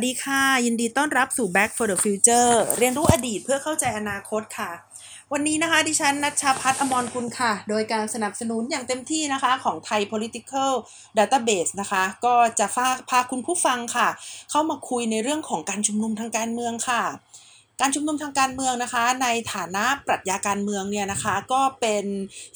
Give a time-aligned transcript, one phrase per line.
[0.00, 4.70] วัสดีค่ะ ยินดีต้อนรับสู่ Back for the Future เรียนรู้อดีตเพื่อเข้าใจอนาคตค่ะ
[5.32, 10.70] วันนี้นะคะ ดิฉันนัชชาพัฒน์อมรคุณค่ะ โดยการสนับสนุนอย่างเต็มที่นะคะของไทย political
[11.18, 14.08] database นะคะ ก็จะพาพาคุณผู้ฟังค่ะ
[14.50, 17.02] เข้ามาคุยในเรื่องของการชุมนุมทางการเมืองค่ะ
[17.80, 22.04] การชุมนุมทางการเมืองนะคะ ในฐานะปรัชญาการเมืองเนี่ยนะคะก็เป็น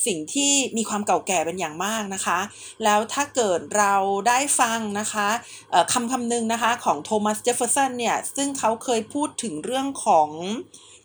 [0.06, 2.38] สิ่งที่มีความเก่าแก่เป็นอย่างมากนะคะ
[2.84, 3.95] แล้วถ้าเกิดเรา
[4.28, 5.28] ได้ฟังนะคะ
[5.92, 10.28] คำคำหนึ่งนะคะของโทมัสเจฟเฟอร์สันเนี่ยซึ่งเขาเคยพูดถึงเรื่องของ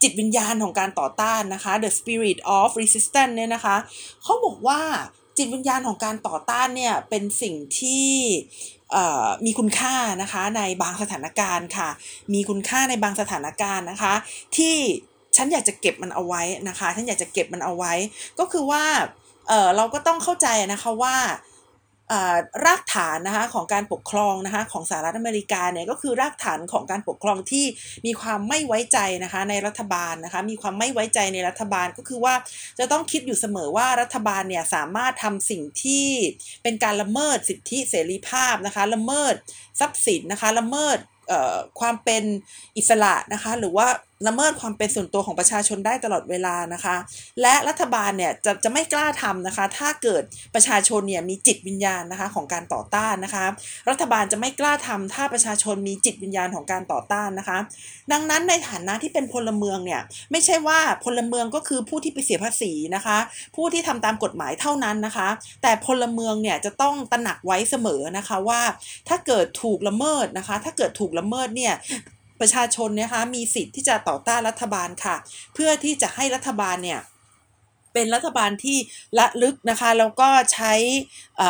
[0.01, 3.75] จิตวิญญาณของการต่อต้านนะคะ the spirit of resistance เนี่ยนะคะ
[4.23, 4.81] เขาบอกว่า
[5.37, 8.07] จิตวิญญาณของการต่อต้านเนี่ยเป็นสิ่งที่
[9.45, 11.89] มีคุณค่านะคะในบางสถานการณ์ค่ะ
[12.33, 14.13] มีคุณค่าในบางสถานการณ์นะคะ
[14.57, 14.75] ที่
[15.35, 17.93] ฉันอยากจะเก็บมันเอาไว้นะคะ ฉันอยากจะเก็บมันเอาไว้
[18.39, 18.83] ก็คือว่า
[19.47, 21.15] เออเราก็ต้องเข้าใจนะคะว่า
[22.65, 27.65] รากฐานนะคะของการปกครองนะคะของสหรัฐอเมริกาเนี่ยก็คือรากฐานของการปกครองที่
[28.05, 32.35] มีความไม่ไว้ใจนะคะในรัฐบาลนะคะมีความไม่ไว้ใจในรัฐบาลก็คือว่า
[32.79, 36.05] จะต้องคิดอยู่เสมอว่ารัฐบาลเนี่ยสามารถทำสิ่งที่
[36.63, 39.33] เป็นการละเมิดสิทธิเสรีภาพนะคะละเมิด
[39.79, 40.97] ทรัพย์สินนะคะละเมิด
[41.79, 42.23] ความเป็น
[42.77, 43.87] อิสระนะคะหรือว่า
[44.27, 46.95] ละเมิดความเป็นส่วนตัวของประชาชนได้ตลอดเวลานะคะ
[47.41, 50.23] และรัฐบาลเนี่ยจะจะไม่กล้าทำนะคะ ถ้าเกิด
[50.55, 53.45] ประชาชนเนี่ยมีจิตวิญญาณนะคะของการต่อต้านนะคะ
[53.89, 57.57] รัฐบาลจะไม่กล้าทำถ้าประชาชนมีจิตวิญญาณของการต่อต้านนะคะ
[58.11, 63.17] ดังนั้นในฐานะที่เป็นพลเมืองเนี่ยไม่ใช่ว่าพลเมืองก็คือผู้ที่ไปเสียภาษีนะคะ
[63.55, 65.27] ผู้ที่ทำตามกฎหมายเท่านั้นนะคะ
[65.61, 68.61] แต่พลเมืองเนี่ยจะต้องตระหนักไว้เสมอนะคะว่า
[69.09, 71.75] ถ้าเกิดถูกละเมิดนะคะ ถ้าเกิดถูกละเมิดเนี่ย
[72.39, 75.15] ประชาชนเนะคะมีสิทธิ์ที่จะต่อต้านรัฐบาลค่ะ
[75.53, 77.01] เพื่อที่จะให้รัฐบาลเนี่ย
[77.93, 78.77] เป็นรัฐบาลที่
[79.19, 80.73] ละลึกนะคะแล้วก็ใช้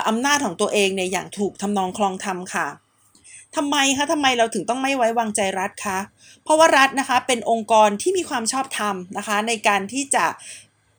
[0.07, 2.67] อำนาจของตัวเองเนี่ยอย่างถูกทำนองคลองธรรมค่ะ
[3.55, 5.99] ทำไมคะทำไมเราถึงต้องไม่ไว้วางใจรัฐคะ
[6.43, 10.25] เพราะว่ารัฐนะคะเป็นองค์กรที่มีความชอบธรรมนะคะ ในการที่จะ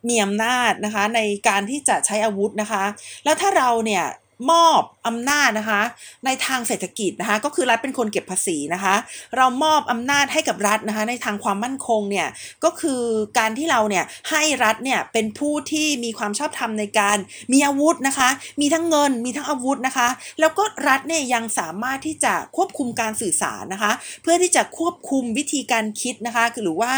[0.09, 2.85] มีอำนาจนะคะในการที่จะใช้อาวุธนะคะ
[3.25, 4.05] แล้วถ้าเราเนี่ย
[4.51, 5.83] มอบอำนาจนะคะ
[6.25, 8.95] ในทางเศรษฐกิจนะคะ ก็คือรัฐเป็นคนเก็บภาษีนะคะ
[9.37, 12.29] เรามอบอำนาจให้กับรัฐนะคะ ในทางความมั่นคงเนี่ย
[12.65, 13.03] ก็คือ
[13.39, 17.17] การที่เราเนี่ยให้รัฐเนี่ยเป็นผู้ที่มีความชอบธรรมในการ
[17.53, 18.29] มีอาวุธนะคะ
[18.61, 20.09] มีทั้งเงินมีทั้งอาวุธนะคะ
[20.41, 23.93] แล้วก็รัฐเนี่ยยังสามารถที่จะควบคุมการสื่อสารนะคะ
[24.23, 26.93] เพื่อที่จะควบคุมวิธีการคิดนะคะหรือว่า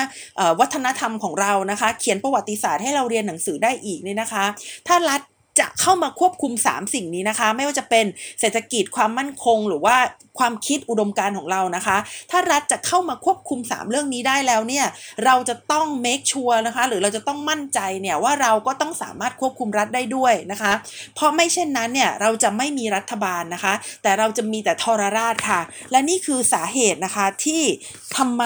[0.61, 4.45] วัฒนธรรมของเรานะคะ เขียนประวัติศาสตร์ให้เราเรียนหนังสือได้อีกเนี่ยนะคะ
[4.89, 5.21] ถ้ารัฐ
[5.61, 8.05] จะเข้ามาควบคุม 3 สิ่งนี้นะคะ ไม่ว่าจะเป็น
[8.41, 9.97] เศรษฐกิจความมั่นคง หรือว่า
[10.39, 11.97] ความคิดอุดมการของเรานะคะ
[12.31, 14.87] ถ้ารัฐจะเข้ามาควบคุม 3 เรื่องนี้ได้แล้วเนี่ย
[15.25, 20.73] เราจะต้อง make sure นะคะหรือเราจะต้องมั่นใจเนี่ยว่าเราก็ต้องสามารถควบคุมรัฐได้ด้วยนะคะ
[21.15, 25.61] เพราะไม่เช่นนั้นเนี่ยเราจะไม่มีรัฐบาลนะคะ แต่เราจะมีแต่ทรราชค่ะ
[25.91, 27.63] และนี่คือสาเหตุนะคะที่
[28.17, 28.45] ทำไม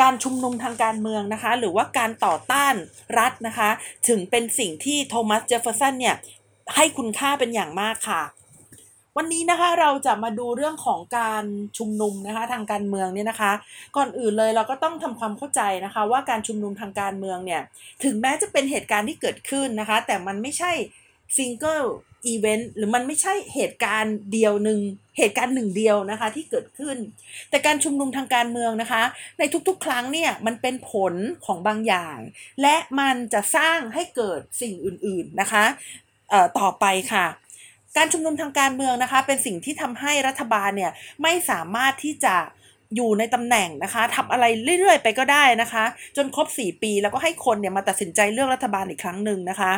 [0.00, 2.74] การชุมนุมทางการเมืองนะคะ หรือว่าการต่อต้าน
[3.18, 3.70] รัฐนะคะ
[4.08, 6.16] ถึงเป็นสิ่งที่โทมัสเจฟเฟอร์สันเนี่ย
[6.74, 8.22] ให้คุณค่าเป็นอย่างมากค่ะ
[9.18, 11.44] วันนี้นะคะเราจะมาดูเรื่องของการ
[11.78, 13.52] ชุมนุมนะคะทางการเมืองเนี่ยนะคะ
[13.96, 17.62] ก่อนอื่นเลยเราก็ต้องทำความเข้าใจนะคะ ว่าการชุมนุมทางการเมืองเนี่ย
[18.04, 20.72] ถึงแม้จะเป็นเหตุการณ์ที่เกิดขึ้นนะคะ แต่มันไม่ใช่
[21.36, 21.82] single
[22.26, 24.80] event หรือมันไม่ใช่เหตุการณ์เดียวหนึ่ง
[25.18, 26.96] เหตุการณ์หนึ่งเดียวนะคะที่เกิดขึ้น
[27.50, 29.02] แต่การชุมนุมทางการเมืองนะคะ
[29.38, 31.14] ในทุกๆ ครั้งเนี่ยมันเป็นผล
[31.46, 32.18] ของบางอย่าง
[32.62, 35.64] และมันจะสร้างให้เกิดสิ่งอื่นๆนะคะ
[36.58, 37.26] ต่อไปค่ะ
[37.96, 42.36] การชุมนุมทางการเมืองนะคะ เป็นสิ่งที่ทำให้รัฐบาลเนี่ยไม่สามารถที่จะ
[42.96, 44.44] อยู่ในตำแหน่งนะคะทำอะไร
[44.80, 45.84] เรื่อยๆ ไปก็ได้นะคะ
[46.16, 49.72] จนครบ 4 ปีแล้วก็ให้คนเนี่ยมาตัดสินใจเลือกรัฐบาลอีกครั้งหนึ่งนะคะ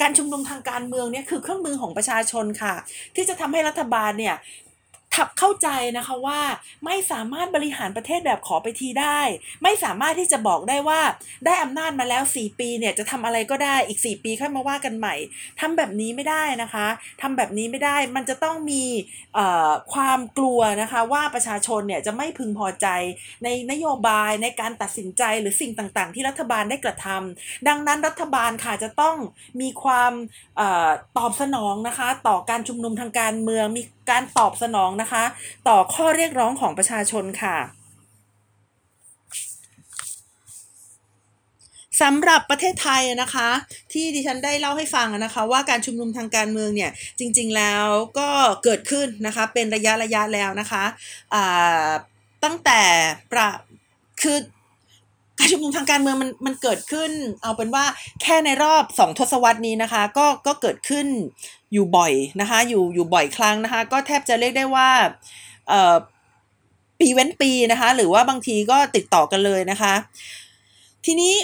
[0.00, 2.74] การชุมนุมทางการเมืองเนี่ยคือเครื่องมือของประชาชนค่ะ
[3.14, 4.34] ที่จะทำให้รัฐบาลเนี่ย
[5.14, 6.40] ทับเข้าใจนะคะว่า
[6.84, 9.20] ไม่สามารถบริหารประเทศแบบขอไปทีได้
[9.62, 11.00] ไม่สามารถที่จะบอกได้ว่า
[11.46, 15.14] ได้อำนาจมาแล้ว 4 ปีเนี่ยจะทำอะไรก็ได้อีก 4 ปีค่อยมาว่ากันใหม่
[15.60, 16.86] ทำแบบนี้ไม่ได้นะคะ
[17.22, 18.82] ทำแบบนี้ไม่ได้มันจะต้องมี
[19.34, 22.86] เอ่อความกลัวนะคะว่าประชาชนเนี่ยจะไม่พึงพอใจ
[23.44, 29.16] ในนโยบายในการตัดสินใจหรือสิ่งต่างๆ ที่รัฐบาลได้กระทำดังนั้นรัฐบาลค่ะจะต้อง
[29.60, 30.12] มีความ
[30.60, 30.62] อ
[31.18, 35.24] ตอบสนองนะคะ ต่อการชุมนุมทางการเมืองมีการตอบสนองนะคะ
[35.68, 37.58] ต่อข้อเรียกร้องของประชาชนค่ะ
[42.02, 43.48] สำหรับประเทศไทยนะคะ
[43.92, 47.86] ที่ดิฉันได้เล่าให้ฟังนะคะ ว่าการชุมนุมทางการเมืองเนี่ยจริงๆแล้ว
[48.18, 48.28] ก็
[48.64, 50.84] เกิดขึ้นนะคะเป็นระยะระยะแล้วนะคะ
[52.44, 52.82] ตั้งแต่
[53.32, 53.48] ประ
[54.22, 54.38] คือ
[55.42, 57.12] การชุมนุมทางการเมืองมันมันเกิดขึ้น
[57.42, 57.84] เอาเป็นว่า
[58.22, 61.06] แค่ในรอบสองทศวรรษนี้นะคะ ก็ก็เกิดขึ้น
[61.72, 64.90] อยู่บ่อยนะคะ อยู่อยู่บ่อยครั้งนะคะ ก็แทบจะเรียกได้ว่า
[65.68, 65.94] เอ่อ
[66.98, 69.94] ปีเว้นปีนะคะ หรือว่าบางทีก็ติดต่อกันเลยนะคะ
[71.04, 71.34] ทีนี้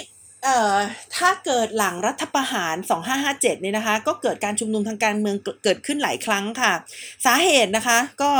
[0.43, 0.75] เอ่อ
[1.15, 2.75] ถ้าเกิดหลังรัฐประหาร
[3.19, 6.73] 2557เนี่ยนะคะ ก็เกิดการชุมนุมทางการเมืองเกิดขึ้นหลายครั้งค่ะ
[7.25, 8.31] สาเหตุนะคะ ก็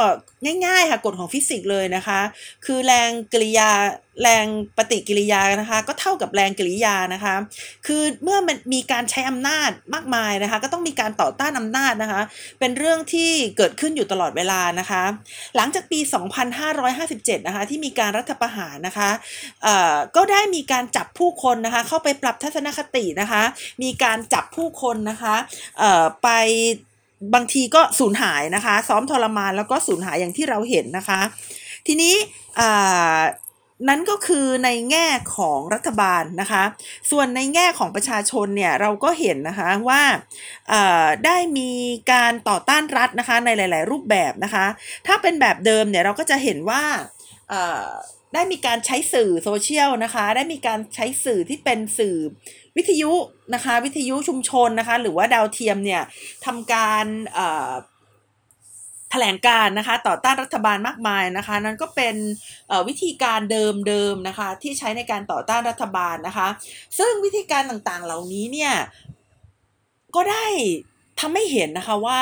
[0.65, 2.19] ง่ายๆค่ะกฎของฟิสิกส์เลยนะคะ
[2.65, 3.71] คือแรงกริยา
[4.21, 4.45] แรง
[4.77, 7.35] ปฏิกิริยานะคะ ก็เท่ากับแรงกริยานะคะ
[7.87, 12.21] คือเมื่อมันมีการใช้อำนาจมากมายนะคะ ก็ต้องมีการต่อต้านอำนาจนะคะ
[12.59, 15.03] เป็นเรื่องที่เกิดขึ้นอยู่ตลอดเวลานะคะ
[15.55, 15.99] หลังจากปี
[16.73, 19.09] 2557 นะคะ ที่มีการรัฐประหารนะคะ
[20.15, 23.43] ก็ได้มีการจับผู้คนนะคะ เข้าไปปรับทัศนคตินะคะ
[23.83, 25.35] มีการจับผู้คนนะคะ
[26.23, 26.29] ไป
[27.33, 31.21] บางทีก็สูญหายนะคะ ซ้อมทรมานแล้วก็สูญหายอย่างที่เราเห็นนะคะ
[31.87, 32.15] ทีนี้
[33.87, 36.63] นั้นก็คือในแง่ของรัฐบาลนะคะ
[37.11, 40.01] ส่วนในแง่ของประชาชนเนี่ยเราก็เห็นนะคะว่า
[41.25, 41.71] ได้มี
[42.11, 44.65] การต่อต้านรัฐนะคะในหลาย ๆ รูปแบบนะคะ
[45.07, 46.83] ถ้าเป็นแบบเดิมเนี่ยเราก็จะเห็นว่า
[48.33, 52.15] ได้มีการใช้สื่อโซเชียลนะคะ ได้มีการใช้สื่อที่เป็นสื่อ
[52.77, 53.11] วิทยุ
[53.53, 56.01] นะคะ วิทยุชุมชนนะคะ หรือว่าดาวเทียมเนี่ย
[56.45, 57.05] ทำการ
[59.11, 62.15] แถลงการนะคะ ต่อต้านรัฐบาลมากมายนะคะ นั่นก็เป็น
[62.87, 66.47] วิธีการเดิมๆนะคะ ที่ใช้ในการต่อต้านรัฐบาลนะคะ
[66.97, 68.73] ซึ่งวิธีการต่างๆเหล่านี้เนี่ย
[70.15, 70.47] ก็ได้
[71.19, 72.21] ทำให้เห็นนะคะว่า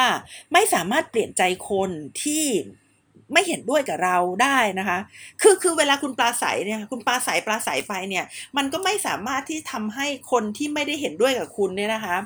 [0.53, 1.89] ไม่สามารถเปลี่ยนใจคน
[2.23, 2.45] ที่
[3.33, 4.97] ไม่เห็นด้วยกับเราได้นะคะ
[5.41, 8.25] คือคือเวลาคุณปลาใสเนี่ยคุณปลาใสปลาใสไปเนี่ย
[8.57, 12.17] มันก็ไม่สามารถที่ทำให้คนที่ไม่ได้เห็นด้วยกับคุณเนี่ยนะคะ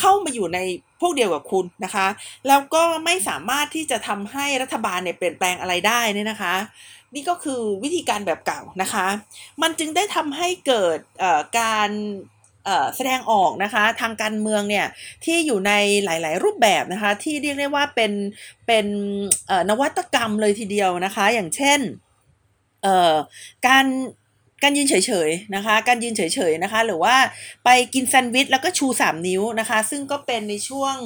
[0.00, 0.58] เข้ามาอยู่ใน
[1.00, 2.06] พวกเดียวกับคุณนะคะ
[2.48, 6.54] แล้วก็ไม่สามารถที่จะทำให้รัฐบาลเนี่ยเปลี่ยนแปลงอะไรได้เนี่ยนะคะ
[7.14, 9.06] นี่ก็คือวิธีการแบบเก่านะคะ
[9.62, 10.98] มันจึงได้ทำให้เกิด
[11.60, 11.90] การ
[12.96, 14.86] แสดงออกนะคะทางการเมืองเนี่ย
[15.24, 15.72] ที่อยู่ใน
[16.04, 18.12] หลาย ๆ รูปแบบนะคะ ที่เรียกได้ว่าเป็น
[18.66, 18.86] เป็น
[19.68, 21.80] นวัตกรรมเลยทีเดียวนะคะ อย่างเช่น
[23.66, 23.86] การ
[24.62, 24.94] การยืนเฉ
[25.28, 27.16] ยๆนะคะ การยืนเฉยๆนะคะ หรือว่า
[27.64, 30.96] ไปกินแซนด์วิชแล้วก็ชู 3 นิ้วนะคะ ซึ่งก็เป็นในช่วง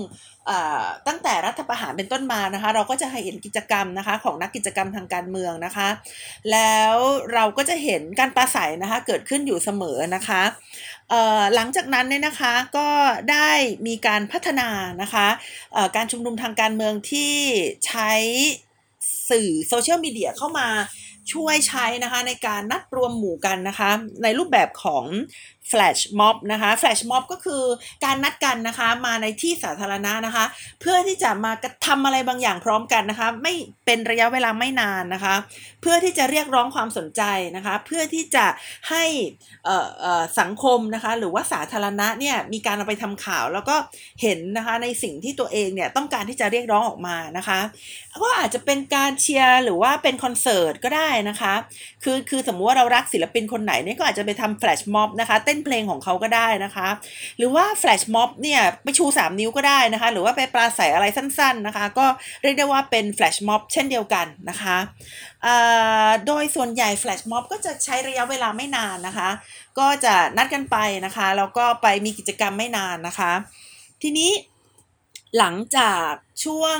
[1.08, 5.88] ตั้งแต่รัฐประหารเป็นต้นมานะคะ เราก็จะเห็นกิจกรรมนะคะของนักกิจกรรมทางการเมืองนะคะ
[6.52, 6.94] แล้ว
[7.34, 10.42] เราก็จะเห็นการปราศัยนะคะเกิดขึ้นอยู่เสมอนะคะ
[11.54, 12.88] หลังจากนั้นเนี่ยนะคะก็
[13.30, 13.50] ได้
[13.86, 14.68] มีการพัฒนา
[15.02, 15.26] นะคะ
[15.96, 17.34] การชุมนุมทางการเมืองที่
[17.86, 18.12] ใช้
[19.30, 20.68] สื่อโซเชียลมีเดียเข้ามา
[21.32, 23.90] ช่วยใช้นะคะในการนัดรวมหมู่กันนะคะ
[24.22, 25.04] ในรูปแบบของ
[25.70, 27.62] แฟลชม็อบนะคะแฟลชม็อบก็คือ
[28.04, 30.44] การนัดกันนะคะมาในที่สาธารณะนะคะ
[30.80, 33.52] เพื่อที่จะมากระทำอะไรบางอย่างพร้อมกันนะคะ ไม่
[33.86, 35.34] เป็นระยะเวลาไม่นานนะคะ
[35.82, 37.22] เพื่อที่จะเรียกร้องความสนใจ
[37.56, 38.46] นะคะ เพื่อที่จะ
[38.90, 39.04] ให้
[40.40, 43.76] สังคมนะคะหรือว่าสาธารณะเนี่ยมีการเอาไปทำข่าวแล้วก็
[44.22, 47.60] เห็นนะคะในสิ่งที่ตัวเองเนี่ยต้องการที่จะเรียกร้องออกมานะคะ
[48.22, 51.54] ก็อาจจะเป็นการเชียร์หรือว่าเป็นคอนเสิร์ตก็ได้นะคะ
[52.04, 56.88] คือคือสมมุติว่าเรารักศิลปินคนไหนเนี่ยก็อาจจะไปทำแฟลชม็อบนะคะเต้นเพลงของเขาก็ได้นะคะ
[57.38, 62.06] หรือว่าแฟลชม็อบเนี่ยไปชู 3 นิ้วก็ได้นะคะ หรือว่าไปปราศัยอะไรสั้นๆนะคะ ก็
[62.42, 64.76] เรียกได้ว่าเป็นแฟลชม็อบเช่นเดียวกันนะคะ
[66.26, 69.30] โดยส่วนใหญ่แฟลชม็อบก็จะใช้ระยะเวลาไม่นานนะคะ
[69.78, 70.76] ก็จะนัดกันไป
[71.06, 73.32] นะคะแล้วก็ไปมีกิจกรรมไม่นานนะคะ
[74.02, 74.30] ทีนี้
[75.38, 76.10] หลังจาก
[76.44, 76.78] ช่วง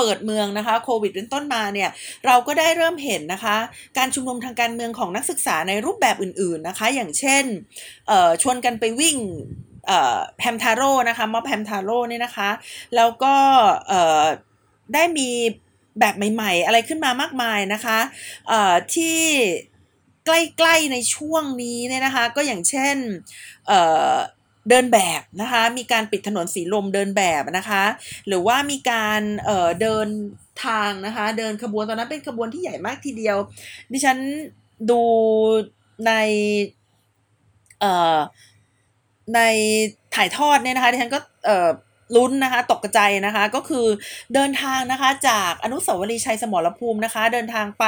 [0.00, 1.90] เปิดเมืองนะคะโควิดเป็นต้นมาเนี่ย
[2.26, 3.56] เราก็ได้เริ่มเห็นนะคะ
[3.98, 7.44] การชุมนุมทางการเมืองของนักศึกษาในรูปแบบอื่นๆนะคะ อย่างเช่น
[8.42, 9.16] ชวนกันไปวิ่ง
[10.40, 12.50] แฮมทาโร่นะคะม็อบแฮมทาโร่เนี่ยนะคะ
[12.96, 13.34] แล้วก็
[14.94, 15.28] ได้มี
[16.00, 17.98] แบบใหม่ๆ อะไรขึ้นมามากมายนะคะ
[18.94, 19.20] ที่
[20.26, 22.96] ใกล้ๆในช่วงนี้เนี่ยนะคะ ก็อย่างเช่น
[24.68, 27.84] เดินแบบนะคะ มีการปิดถนนสีลมเดินแบบนะคะ
[28.28, 30.08] หรือว่ามีการเอ่อเดิน
[30.66, 33.36] ทางนะคะ เดินขบวนตอนนั้นเป็นขบวนที่ใหญ่มากทีเดียว
[33.92, 34.18] ดิฉัน
[34.90, 35.02] ดู
[36.06, 36.12] ใน
[37.80, 38.18] เอ่อ
[39.34, 39.40] ใน
[40.14, 41.68] ถ่ายทอดเนี่ยนะคะดิฉันก็เอ่อ
[42.16, 43.86] ลุ้นนะคะตกใจนะคะก็คือ
[44.34, 47.84] เดินทางนะคะจากอนุสาวรีย์ชัยสมรภูมินะคะ เดินทางไป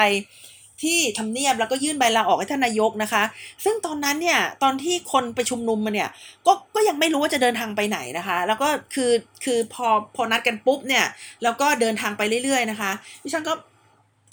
[0.82, 3.22] ที่ทำเนียบแล้วก็ยื่นใบลาออกให้ท่านนายกนะคะ
[3.64, 6.08] ซึ่งตอนนั้นเนี่ยตอนที่คนไปชุมนุมมาเนี่ย
[6.46, 9.10] ก็ก็ยังไม่รู้ว่าจะเดินทางไปไหนนะคะ แล้วก็คือ
[9.44, 11.04] คือพอพอนัดกันปุ๊บเนี่ย
[11.42, 12.90] แล้วก็เดินทางไปเรื่อยๆนะคะ
[13.22, 13.54] ดิฉันก็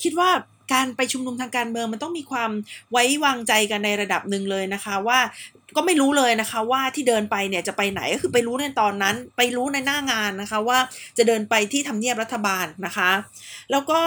[0.03, 0.29] คิดว่า
[0.71, 2.51] การไปชุมนุมทางการเมืองมันต้องมีความ
[2.91, 5.19] ไว้วางใจกันในระดับหนึ่งเลยนะคะว่า
[5.75, 10.79] ก็ไม่รู้เลยนะคะว่าที่เดินไปเนี่ยจะไปไหนก็คือไปรู้ในตอนนั้น ไปรู้ในหน้างานนะคะว่า
[11.17, 13.11] จะเดินไปที่ทำเนียบรัฐบาลนะคะ
[13.71, 14.01] แล้วก็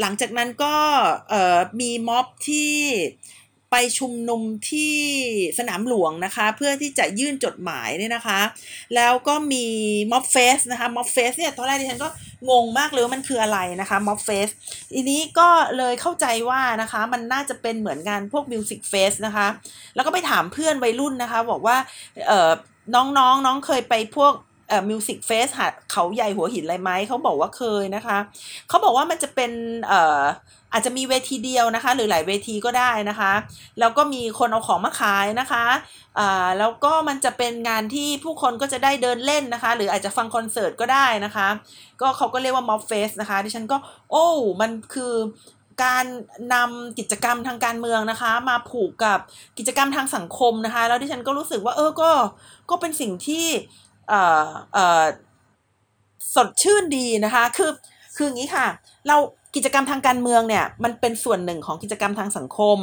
[0.00, 0.74] หลังจากนั้นก็
[1.80, 2.74] มีม็อบที่
[3.72, 4.94] ไปชุมนุมที่
[5.58, 8.40] สนามหลวงนะคะ เพื่อที่จะยื่นจดหมายเนี่ยนะคะ
[8.94, 9.66] แล้วก็มี
[10.12, 12.08] ม็อบ fest นะคะม็อบ fest เนี่ยตอนแรกดิฉันก็
[12.50, 14.48] งงมากเลยว่ามันคืออะไรนะคะม็อบ fest
[14.94, 19.46] ทีนี้ก็เลยเข้าใจว่านะคะ มันน่าจะเป็นเหมือนงานพวก music fest นะคะ
[19.94, 21.76] แล้วก็ไปถามเพื่อนวัยรุ่นนะคะ บอกว่า
[22.28, 22.50] เออ
[22.94, 24.32] น้องๆน้องเคยไปพวก
[24.68, 28.18] เอ่อ music fest หาเขาใหญ่หัวหินอะไรไหมเขาบอกว่าเคยนะคะ
[28.68, 29.50] เขาบอกว่ามันจะเป็น
[29.86, 30.22] เอ่อ
[30.72, 33.32] อาจจะมีเวทีเดียวนะคะ หรือหลายเวทีก็ได้นะคะ
[33.80, 35.64] แล้วก็มีคนเอาของมาขายนะคะ
[36.18, 41.48] อ่าแล้วก็มันจะเป็นงานที่ผู้คนก็จะได้เดินเล่นนะคะ หรืออาจจะฟังคอนเสิร์ตก็ได้นะคะ
[42.00, 43.76] ก็เขาก็เรียกว่าม็อบเฟสนะคะดิฉันก็
[44.10, 44.26] โอ้
[44.60, 45.14] มันคือ
[45.84, 46.04] การ
[46.54, 49.18] นำกิจกรรมทางการเมืองนะคะ มาผูกกับ
[49.58, 52.10] กิจกรรมทางสังคมนะคะ แล้วดิฉันก็รู้สึกว่าเออก็
[52.70, 53.46] ก็เป็นสิ่งที่
[54.08, 55.04] เอ่อเอ่อ
[56.34, 57.70] สดชื่นดีนะคะ คือ
[58.16, 58.66] คืออย่างนี้ค่ะ
[59.06, 59.16] เรา
[59.54, 62.78] กิจกรรมทางการเมืองเนี่ยมันเป็นส่วนหนึ่งของกิจกรรมทางสังคม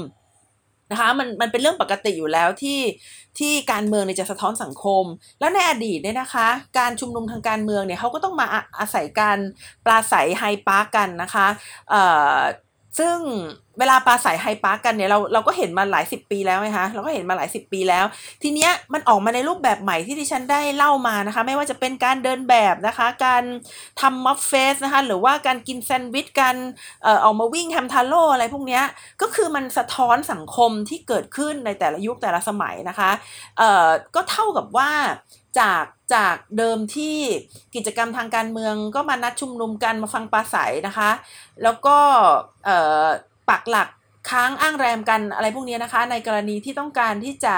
[0.92, 2.80] นะคะมันมันเป็นเรื่องปกติอยู่แล้วที่
[3.40, 5.04] ที่การเมืองเนี่ยจะสะท้อนสังคม
[5.40, 6.48] แล้วในอดีตเนี่ยนะคะ
[6.78, 8.48] การชุมนุมทางการเมืองเนี่ยเขาก็ต้องมา
[8.80, 9.38] อาศัยการ
[9.86, 11.48] ปราศัยไฮปาร์กกันนะคะ
[11.90, 12.04] เอ่
[12.36, 12.38] อ
[13.00, 13.18] ซึ่ง
[13.80, 18.06] เวลาปลาใสไฮปาร์กกันเนี่ยเราเราก็เห็นมาหลายสิบปีแล้วไงคะเราก็เห็นมาหลายสิบปีแล้ว
[18.44, 23.44] ทีเนี้ยมันออกมาในรูปแบบใหม่ที่ดิฉันได้เล่ามานะคะ ไม่ว่าจะเป็นการเดินแบบนะคะ การ
[24.02, 26.56] ทำมัฟเฟสนะคะ หรือว่าการกินแซนด์วิชการ
[27.04, 28.84] เอ่อออกมาวิ่งแฮมทาโร่อะไรพวกเนี้ย
[29.22, 33.12] ก็คือมันสะท้อนสังคมที่เกิดขึ้นในแต่ละยุคแต่ละสมัยนะคะ
[33.58, 34.92] เอ่อก็เท่ากับว่า
[35.60, 37.18] จากจากเดิมที่
[37.76, 41.10] กิจกรรมทางการเมืองก็มานัดชุมนุมกันมาฟังปราศัยนะคะ
[41.64, 41.98] แล้วก็
[42.66, 43.08] เอ่อ
[43.50, 43.90] ปักหลัก
[44.30, 47.56] ค้างอ้างแรมกันอะไรพวกนี้นะคะ ในกรณีที่ต้องการที่จะ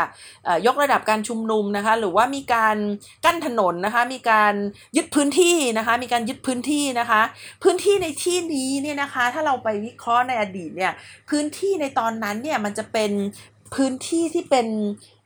[0.66, 2.78] ยกระดับการชุมนุมนะคะ หรือว่ามีการ
[3.26, 4.54] กั้นถนนนะคะ มีการ
[4.96, 7.22] ยึดพื้นที่นะคะ มีการยึดพื้นที่นะคะ
[7.64, 10.94] พื้นที่ในที่นี้เนี่ยนะคะ ถ้าเราไปวิเคราะห์ในอดีตเนี่ย
[11.30, 13.12] พื้นที่ในตอนนั้นเนี่ยมันจะเป็น
[13.76, 14.68] พื้นที่ที่เป็น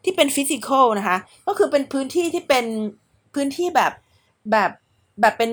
[0.04, 1.18] ที่เป็นฟิสิกอลนะคะ
[1.48, 2.66] ก็คือเป็นพื้นที่ที่เป็น
[3.36, 3.94] พื้นที่แบบ
[4.52, 4.72] แบบ
[5.22, 5.52] แบบเป็น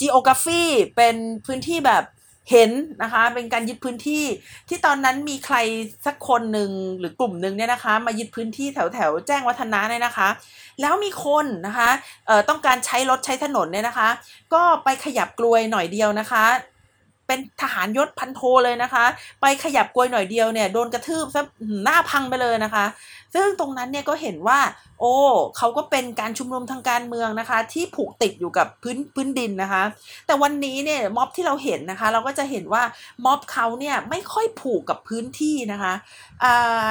[0.00, 0.64] geography
[0.96, 2.04] เป็นพื้นที่แบบ
[2.50, 2.70] เห็น
[3.02, 4.24] นะคะ เป็นการยึดพื้นที่
[4.68, 5.56] ที่ตอนนั้นมีใคร
[6.06, 10.28] สักคนหนึ่งหรือกลุ่มหนึ่งเนี่ยนะคะ มายึดพื้นที่แถวแถวแจ้งวัฒนะเนี่ยนะคะ
[10.80, 11.90] แล้วมีคนนะคะ
[12.26, 14.08] เอ่อต้องการใช้รถใช้ถนนเนี่ยนะคะ
[14.54, 16.44] ก็ไปขยับกลวยหน่อยเดียวนะคะ
[17.26, 19.04] เป็นทหารยศพันโทเลยนะคะ
[19.40, 21.42] ไปขยับกลวยหน่อยเดียวเนี่ยโดนกระทืบซะ
[21.84, 22.84] หน้าพังไปเลยนะคะ
[23.34, 24.60] ซึ่งตรงนั้นเนี่ยก็เห็นว่า
[25.00, 25.14] โอ้
[25.56, 29.82] เขาก็เป็นการชุมนุมทางการเมืองนะคะ ที่ผูกติดอยู่กับพื้นพื้นดินนะคะ
[30.26, 32.82] แต่วันนี้เนี่ยม็อบที่เราเห็นนะคะ เราก็จะเห็นว่า
[33.24, 35.92] ม็อบเขาเนี่ยไม่ค่อยผูกกับพื้นที่นะคะ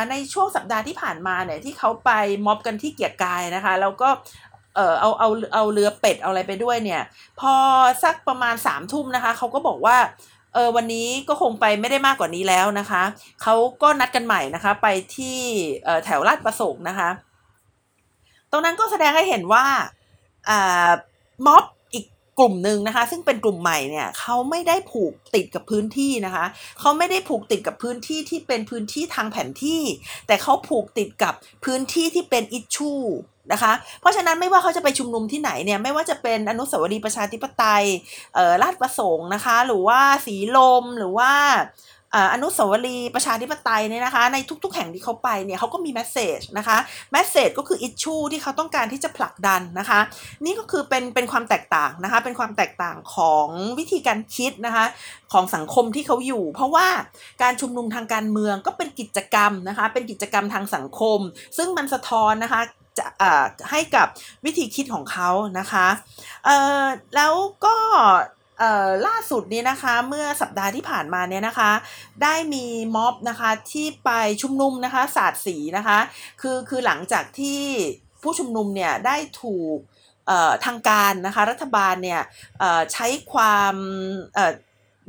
[0.09, 2.11] ในช่วงสัปดาห์ที่ผ่านมาเนี่ยที่เขาไป
[2.45, 4.09] ม็อบกันที่เกียรกายนะคะ แล้วก็
[4.75, 7.01] เออเอาเอาเอาเรือเป็ดเอาอะไรไปด้วยเนี่ย
[7.39, 7.53] พอ
[8.03, 9.97] สักประมาณสามทุ่มนะคะเขาก็บอกว่า
[10.53, 13.03] เออวันนี้ก็คงไปไม่ได้มากกว่านี้แล้วนะคะ
[13.41, 15.39] เขาก็นัดกันใหม่นะคะ ไปที่
[16.05, 17.09] แถวลาดประสงค์นะคะ
[18.51, 19.65] ตรงนั้นก็แสดงให้เห็นว่า
[21.45, 21.63] ม็อบ
[22.39, 26.45] กลุ่มหนึ่งนะคะ ซึ่งเป็นกลุ่มใหม่เนี่ยเขาไม่ได้ผูกติดกับพื้นที่นะคะ
[26.79, 29.81] เขาไม่ได้ผูกติดกับพื้นที่ที่เป็นพื้นที่ทางแผนที่
[30.27, 31.33] แต่เขาผูกติดกับ
[31.65, 32.93] พื้นที่ที่เป็นอิชชู
[33.51, 37.85] นะคะเพราะฉะนั้นไม่ว่าเขาจะไปชุมนุมที่ไหนเนี่ยไม่ว่าจะเป็นอนุสาวรีย์ประชาธิปไตย
[38.35, 41.31] เออลาดประสงค์นะคะ หรือว่าสีลมหรือว่า
[42.33, 46.77] อนุสาวรีย์ประชาธิปไตยเนี่ยนะคะ ในทุกๆ แห่งที่เขาไปเนี่ยเขาก็มี message นะคะ
[47.11, 49.99] message ก็คือ issue ที่เขาต้องการที่จะผลักดันนะคะ
[50.45, 53.47] นี่ก็คือเป็นเป็นความแตกต่างนะคะ เป็นความแตกต่างของ
[53.79, 54.85] วิธีการคิดนะคะ
[55.33, 56.87] ของสังคมที่เขาอยู่ เพราะว่า
[57.41, 61.19] การชุมนุมทางการเมืองก็เป็นกิจกรรมนะคะ เป็นกิจกรรมทางสังคม
[61.57, 62.61] ซึ่งมันสะท้อนนะคะ
[62.99, 63.05] จะ
[63.71, 64.07] ให้กับ
[64.45, 65.87] วิธีคิดของเขานะคะ
[67.15, 67.33] แล้ว
[67.65, 67.75] ก็
[69.07, 71.71] ล่าสุดนี้นะคะเมื่อสัปดาห์ที่ผ่านมาเนี่ยนะคะ
[72.23, 74.09] ได้มีม็อบนะคะที่ไป
[74.41, 75.99] ชุมนุมนะคะสาดสีนะคะ
[76.41, 77.61] คือคือหลังจากที่
[78.23, 79.77] ผู้ชุมนุมเนี่ยได้ถูก
[80.65, 82.21] ทางการนะคะรัฐบาลเนี่ย
[82.93, 83.75] ใช้ความ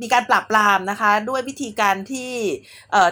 [0.01, 2.31] มีการปราบปรามนะคะด้วยวิธีการที่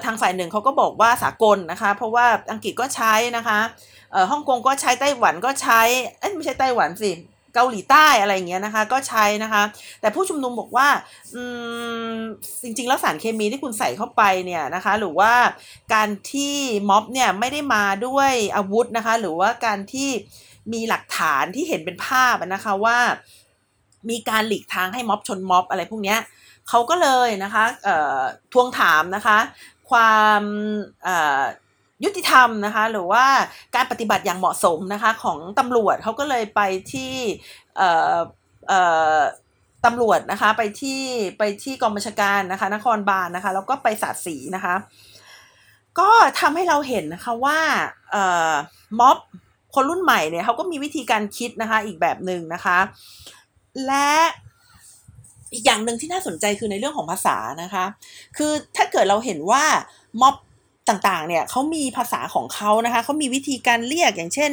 [0.05, 3.59] ทางฝ่ายหนึ่งเขาก็บอกว่าสากลนะคะ เพราะว่าอังกฤษก็ใช้นะคะ
[4.31, 5.81] ฮ่องกงก็ใช้ไต้หวันก็ใช้
[6.19, 7.11] เอ้ไม่ใช่ไต้หวันสิ
[7.53, 9.63] เกาหลีใต้อะไรเงี้ยนะคะ ก็ใช้นะคะ
[10.01, 10.87] แต่ผู้ชุมนุมบอกว่า
[11.35, 11.43] อื
[12.11, 12.15] ม
[12.63, 15.33] จริง ๆ แล้วสารเคมีที่คุณใส่เข้าไปเนี่ยนะคะ หรือว่า
[15.93, 16.55] การที่
[16.89, 20.09] ม็อบเนี่ยไม่ได้มาด้วยอาวุธนะคะ หรือว่าการที่
[20.73, 22.97] มีหลักฐานที่เห็นเป็นภาพนะคะว่า
[24.09, 26.15] มีการหลีกทางให้ม็อบชนม็อบอะไรพวกนี้
[26.69, 27.63] เขาก็เลยนะคะ
[28.53, 29.37] ทวงถามนะคะ
[29.89, 30.41] ความ
[32.03, 33.25] ยุติธรรมนะคะหรือว่า
[33.75, 36.61] การปฏิบัติอย่างเหมาะสมนะคะของตำรวจเขาก็เลยไป
[36.93, 37.13] ที่
[39.85, 41.01] ตำรวจนะคะไปที่
[41.37, 44.75] ไปที่กองบัญชาการนะคะนครบาลนนะคะแล้วก็ไปสาดสีนะคะ
[45.99, 47.59] ก็ทำให้เราเห็นนะคะว่า
[48.99, 49.17] ม็อบ
[49.75, 52.77] คนรุ่นใหม่เนี่ยเขาก็มีวิธีการคิดนะคะอีกแบบหนึ่งนะคะ
[53.87, 54.11] และ
[55.53, 57.85] อีกอย่างหนึ่งที่น่าสนใจคือในเรื่องของภาษานะคะ
[58.37, 59.63] คือถ้าเกิดเราเห็นว่า
[60.21, 60.35] ม็อบ
[60.89, 64.51] ต่างๆ เนี่ยเขามีภาษาของเขานะคะเขามีวิธีการเรียกอย่างเช่น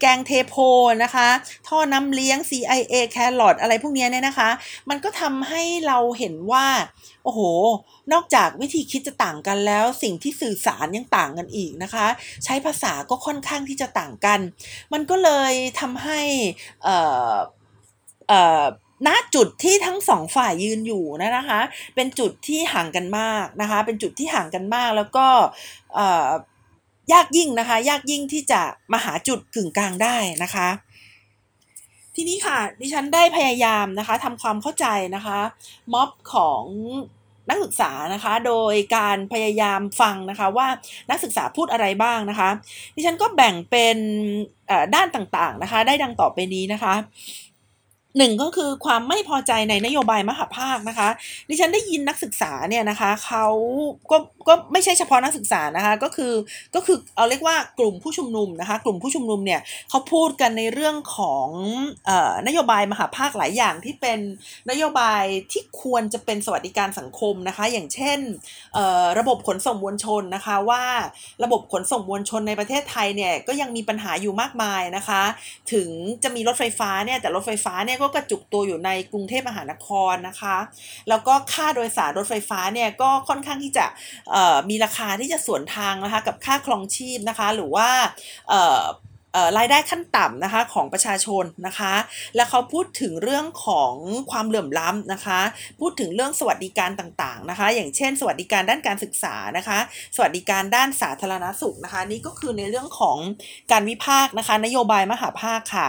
[0.00, 0.54] แกงเทโพ
[1.02, 1.28] นะคะ
[1.68, 4.50] ท่อน้ำเลี้ยง CIA แครอทอะไรพวกนี้เนี่ยนะคะ
[4.90, 6.66] มันก็ทำให้เราเห็นว่า
[7.24, 7.40] โอ้โห
[8.12, 12.06] นอกจากวิธีคิดจะต่างกันแล้ว สิ่งที่สื่อสารยังต่างกันอีกนะคะ
[12.44, 14.40] ใช้ภาษาก็ค่อนข้างที่จะต่างกัน
[14.92, 16.20] มันก็เลยทำให้
[16.82, 16.96] เอ่
[17.30, 17.34] อ
[18.28, 18.64] เอ่อ
[19.06, 21.60] ณจุดที่ทั้งสองฝ่ายยืนอยู่นะคะ
[21.94, 25.26] เป็นจุดที่ห่างกันมากนะคะ เป็นจุดที่ห่างกันมากแล้วก็
[27.12, 28.60] ยากยิ่งนะคะ ยากยิ่งที่จะ
[28.92, 30.68] มาหาจุดกึ่งกลางได้นะคะ
[32.14, 34.86] ทีนี้ค่ะ ดิฉันได้พยายามนะคะทำความเข้าใจ
[35.16, 35.38] นะคะ
[35.92, 36.64] ม็อบของ
[37.48, 40.68] นักศึกษานะคะ โดยการพยายามฟังนะคะว่า
[41.10, 42.50] นักศึกษาพูดอะไรบ้างนะคะ
[42.94, 43.96] ดิฉันก็แบ่งเป็น
[44.94, 46.94] ด้านต่างๆนะคะ ได้ดังต่อไปนี้นะคะ
[48.18, 51.08] หนึ่งก็คือความไม่พอใจในนโยบายมหาภาคนะคะ
[51.48, 53.46] ดิฉันได้ยินนักศึกษาเนี่ยนะคะเขา
[54.10, 54.16] ก็
[54.48, 56.32] ก็ไม่ใช่เฉพาะนักศึกษานะคะก็คือ
[56.74, 61.48] ก็คือเอาเรียกว่ากลุ่มผู้ชุมนุมนะคะ กลุ่มผู้ชุมนุมเนี่ยเขาพูดกันในเรื่องของ
[62.46, 64.18] นโยบายมหาภาคหลายอย่างที่เป็น
[64.70, 68.18] นโยบายที่ควรจะเป็นสวัสดิการสังคมนะคะ อย่างเช่น
[69.18, 70.82] ระบบขนส่งมวลชนนะคะว่า
[71.44, 75.22] ระบบขนส่งมวลชนในประเทศไทยเนี่ยก็ยังมีปัญหาอยู่มากมายนะคะ
[75.72, 75.88] ถึง
[76.22, 80.56] จะมีรถไฟฟ้าเนี่ยแต่รถไฟฟ้าเนี่ยก็กระจุกตัวอยู่ในกรุงเทพมหานครนะคะ
[81.08, 83.86] แล้วก็ค่าโดยสารรถไฟฟ้าเนี่ยก็ค่อนข้างที่จะ
[84.68, 87.88] มีราคาที่จะสวนทางนะคะกับค่าครองชีพนะคะ หรือว่า
[89.58, 91.94] รายได้ขั้นต่ำนะคะของประชาชนนะคะ
[92.36, 93.94] แล้วเขาพูดถึงเรื่องของ
[94.30, 95.40] ความเหลื่อมล้ำนะคะ
[95.80, 99.78] พูดถึงเรื่องสวัสดิการต่างๆนะคะ อย่างเช่น สวัสดิการด้านการศึกษานะคะ
[100.16, 103.18] สวัสดิการด้านสาธารณสุขนะคะ นี่ก็คือในเรื่องของ
[103.72, 105.88] การวิพากษ์นะคะ นโยบายมหาภาคค่ะ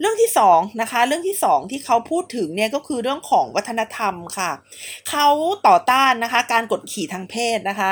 [0.00, 4.50] เรื่องที่สองนะคะเรื่องที่สองที่เขาพูดถึงเนี่ยก็คือเรื่องของวัฒนธรรมค่ะ
[5.10, 5.26] เขา
[5.66, 7.90] ต่อต้านนะคะการกดขี่ทางเพศนะคะ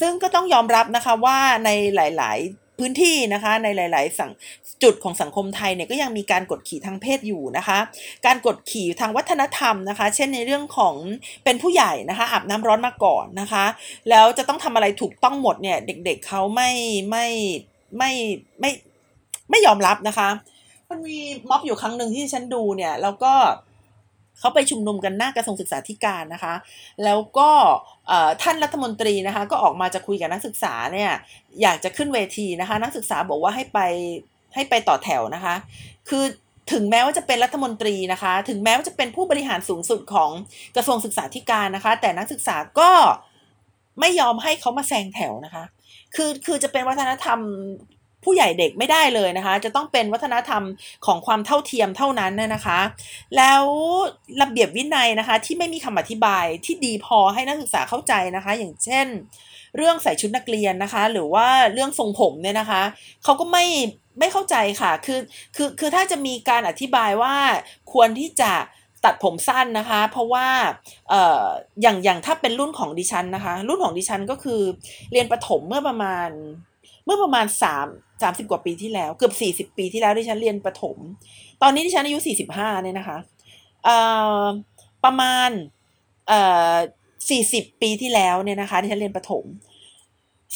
[0.00, 4.30] ซึ่งก็ต้องยอมรับนะคะว่าในหลาย ๆพื้นที่นะคะในหลาย ๆ สัง
[4.82, 7.78] จุดของสังคมไทยเนี่ยก็ยังมีการกดขี่ทางเพศอยู่นะคะ
[8.26, 10.94] การกดขี่ทางวัฒนธรรมนะคะ เช่นในเรื่องของ
[11.44, 13.64] เป็นผู้ใหญ่นะคะอาบน้ำร้อนมาก่อนนะคะ
[14.10, 16.70] แล้วจะต้องทำอะไรถูกต้องหมดเนี่ยเด็กๆเเขาไม่
[17.10, 17.26] ไม่
[17.98, 18.10] ไม่
[18.60, 18.70] ไม่
[19.50, 20.28] ไม่ยอมรับนะคะ
[20.90, 21.18] มันมี
[21.50, 23.32] ม็อบอยู่ครั้งหนึ่งที่ฉันดูเนี่ย แล้วก็
[24.38, 26.54] เขาไปชุมนุมกันหน้ากระทรวงศึกษาธิการนะคะ
[27.04, 27.50] แล้วก็
[28.42, 31.10] ท่านรัฐมนตรีนะคะ ก็ออกมาจะคุยกับนักศึกษาเนี่ย
[31.62, 33.78] อยากจะขึ้นเวทีนะคะ นักศึกษาบอกว่าให้ไป
[34.54, 35.54] ให้ไปต่อแถวนะคะ
[36.08, 36.24] คือ
[36.72, 40.30] ถึงแม้ว่าจะเป็นรัฐมนตรีนะคะ ถึงแม้ว่าจะเป็นผู้บริหารสูงสุดของ
[40.76, 42.90] กระทรวงศึกษาธิการนะคะ แต่นักศึกษาก็
[44.00, 45.64] ไม่ยอมให้เขามาแซงแถวนะคะ
[46.14, 47.38] คือคือจะเป็นวัฒนธรรม
[48.24, 50.62] ผู้ใหญ่เด็กไม่ได้เลยนะคะ จะต้องเป็นวัฒนธรรม
[51.06, 52.80] ของความเท่าเทียมเท่านั้นนะคะ
[53.36, 53.64] แล้ว
[54.42, 59.06] ระเบียบวินัยนะคะ ที่ไม่มีคำอธิบายที่ดีพอให้นักศึกษาเข้าใจนะคะ อย่างเช่น
[59.76, 62.82] เรื่องใส่ชุดนักเรียนนะคะ หรือว่าเรื่องทรงผมเนี่ยนะคะ
[63.24, 63.64] เขาก็ไม่
[64.18, 65.20] ไม่เข้าใจค่ะคือ
[65.56, 67.34] คือคือถ้าจะมีการอธิบายว่า
[67.92, 68.52] ควรที่จะ
[69.04, 70.48] ตัดผมสั้นนะคะ เพราะว่า
[71.08, 71.44] เอ่อ
[71.82, 74.60] อย่างอย่างถ้าเป็นรุ่นของดิฉันนะคะ รุ่นของดิฉันก็คือ
[75.12, 76.28] เรียนประถมเมื่อประมาณ
[77.10, 77.86] มื่อประมาณสาม
[78.22, 80.96] สามสิบกว่าปีที่แล้วเกือบสี่สิบปีที่แล้วที่ฉันเรียนประถม
[81.62, 83.18] ตอนนี้ที่ฉันอายุสี่สิบห้าเนี่ยนะคะ
[83.86, 83.96] อ่
[84.40, 84.42] อ
[85.04, 85.50] ประมาณ
[86.30, 86.40] อ่
[86.72, 86.74] อ
[87.30, 89.44] สี่สิบปีที่แล้วเนี่ยนะคะที่ฉันเรียนประถม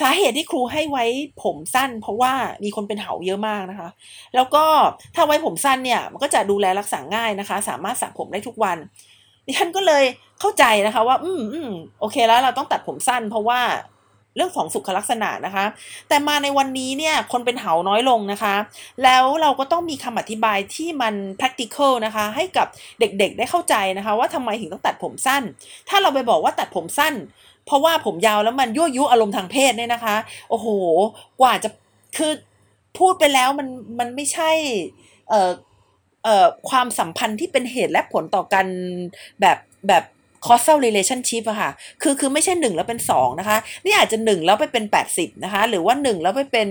[0.01, 1.05] สาเหตุที่ครูให้ไว้
[1.43, 2.33] ผมสั้น เพราะว่า
[2.65, 3.89] มีคนเป็นเหาเยอะมากนะคะ
[4.35, 4.65] แล้วก็
[5.15, 8.79] ถ้าไว้ผมสั้นเนี่ยมันก็จะดูแลรักษาง่ายนะคะ สามารถสระผมได้ทุกวัน
[9.47, 10.05] ดิฉันก็เลย
[10.41, 13.61] เข้าใจนะคะว่า อืมอืมโอเคแล้วเราต้องตัดผมสั้น เพราะว่า
[14.37, 15.65] เรื่องของสุขลักษณะนะคะ
[16.09, 18.55] แต่มาในวันนี้เนี่ยคนเป็นเหาน้อยลงนะคะ
[19.03, 22.67] แล้วเราก็ต้องมีคำอธิบายที่มัน practical นะคะ ให้กับ
[23.01, 25.43] เด็กๆได้เข้าใจนะคะ ว่าทำไมถึงต้องตัดผมสั้น
[25.89, 27.15] ถ้าเราไปบอกว่าตัดผมสั้น
[27.67, 30.17] เพราะว่าผมยาวแล้วมันยั่วยุอารมณ์ทางเพศเนี่ยนะคะ
[30.51, 30.67] โอ้โห
[31.41, 31.69] กว่าจะ
[32.17, 32.33] คือ
[32.99, 33.69] พูดไปแล้วมัน
[33.99, 34.51] มันไม่ใช่
[35.29, 35.51] เอ่อ
[36.25, 38.67] เอ่อความสัมพันธ์ที่เป็นเหตุและผลต่อกัน
[39.41, 40.05] แบบแบบ
[40.47, 41.71] causal relationship อะค่ะ
[42.03, 46.69] คือคือไม่ใช่หนึ่งแล้วเป็นสองนะคะ นี่อาจจะหนึ่งแล้วไปเป็นแปดสิบนะคะ หรือว่าหนึ่งแล้วไปเป็น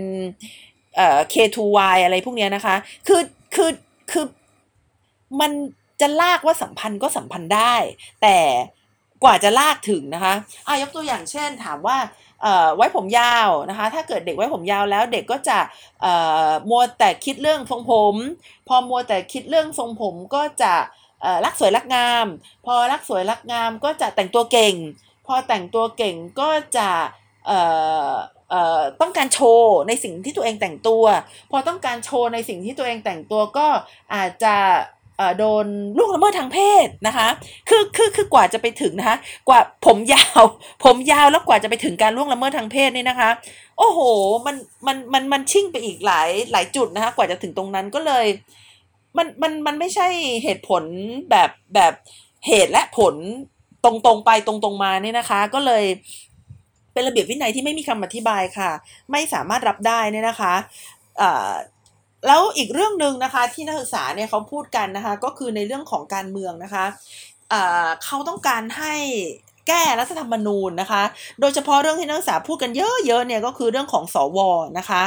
[0.95, 2.75] เอ่อ K2Y อะไรพวกเนี้ยนะคะ
[3.07, 3.21] คือ
[3.55, 3.71] คือ
[4.11, 4.25] คือ
[5.41, 5.51] มัน
[6.01, 7.75] จะลากว่าสัมพันธ์ก็สัมพันธ์ได้
[8.21, 8.37] แต่
[9.23, 10.33] กว่าจะลากถึงนะคะ
[10.67, 11.97] อะยกตัวอย่างเช่นถามว่า
[12.75, 15.57] ไว้ผมยาวนะคะ ถ้าเกิดเด็กไว้ผมยาวแล้วเด็กก็จะ
[16.69, 18.15] มัวแต่คิดเรื่องทรงผม
[18.67, 20.73] พอมัวแต่คิดเรื่องทรงผมก็จะ
[21.45, 22.25] รักสวยรักงาม
[22.65, 24.75] พอรักสวยรักงามก็จะแต่งตัวเก่ง
[25.27, 26.89] พอแต่งตัวเก่งก็จะ
[29.01, 31.03] ต้องการโชว์ในสิ่งที่ตัวเองแต่งตัว
[31.51, 33.67] พอต้องการโชว์ในสิ่งที่ตัวเองแต่งตัวก็
[34.15, 34.55] อาจจะ
[35.37, 35.65] โดน
[35.97, 37.27] ล่วงละเมิดทางเพศนะคะ
[37.69, 39.17] คือคือคือกว่าจะไปถึงนะคะ
[39.49, 40.43] กว่าผมยาว
[40.83, 43.29] ผมยาวแล้วกว่าจะไปถึงการล่วงละเมิดทางเพศนี่นะคะ
[43.77, 43.99] โอ้โห
[44.45, 44.55] มัน
[44.87, 48.25] มันมันมันชิ่งไปอีกหลายหลายจุดนะคะกว่าจะถึงตรงนั้นก็เลย
[49.17, 50.07] มันมันมันไม่ใช่
[50.43, 50.83] เหตุผล
[51.29, 51.93] แบบแบบ
[52.47, 53.15] เหตุและผล
[53.83, 55.83] ตรงตรงไปตรงตรงมาเนี่ยนะคะ ก็เลย
[56.93, 58.71] เป็นระเบียบวินัยที่ไม่มีคำอธิบายค่ะ
[59.11, 60.53] ไม่สามารถรับได้เนี่ยนะคะ
[62.27, 66.85] แล้วอีกเรื่องหนึ่งนะคะที่นักศึกษาเนี่ยเขาพูดกันนะคะก็คือในเรื่องของการเมืองนะคะ
[68.03, 68.95] เขาต้องการให้
[69.67, 71.03] แก้รัฐธรรมนูญนะคะ
[71.39, 74.39] โดยเฉพาะเรื่องที่นักศึกษาพูดกันเยอะๆเนี่ยก็คือเรื่องของสว
[74.77, 75.03] นะคะ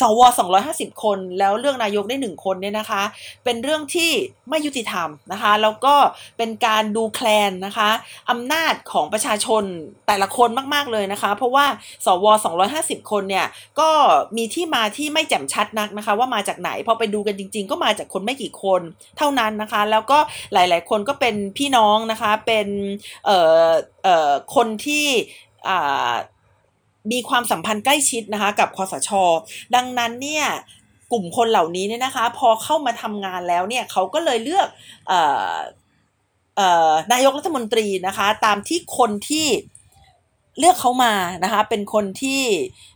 [0.00, 0.20] สว
[0.62, 3.02] 250คนแล้วเรื่องนายกได้หนึ่งคนเนี่ยนะคะ
[3.44, 4.10] เป็นเรื่องที่
[4.50, 5.94] ไม่ยุติธรรมนะคะ แล้วก็
[6.38, 7.90] เป็นการดูแคลนนะคะ
[8.30, 9.64] อำนาจของประชาชน
[10.06, 11.66] แต่ละคนมากๆเลยนะคะ เพราะว่า
[12.06, 12.26] สว
[12.68, 13.46] 250คนเนี่ย
[13.80, 13.90] ก็
[14.36, 18.82] มีที่มาที่ไม่แจ่มชัดนักนะคะ ว่ามาจากไหนพอไปดูกันจริง ๆ ก็มาจากคนไม่กี่คน
[19.18, 20.18] เท่านั้นนะคะ แล้วก็
[20.52, 22.68] หลายๆ คนก็เป็นพี่น้องนะคะเป็น
[23.26, 23.68] เอ่อ
[24.04, 25.06] เอ่อคนที่
[25.68, 26.12] อ่า
[27.12, 29.10] มีความสัมพันธ์ใกล้ชิดนะคะกับคอสช
[29.74, 30.46] ดังนั้นเนี่ย
[31.12, 34.68] กลุ่มคนเหล่านี้เนี่ยนะคะ พอเข้ามาทำงานแล้วเนี่ยเขาก็เลยเลือก
[37.12, 39.46] นายกรัฐมนตรีนะคะ ตามที่คนที่
[40.58, 41.14] เลือกเขามา
[41.44, 42.42] นะคะเป็นคนที่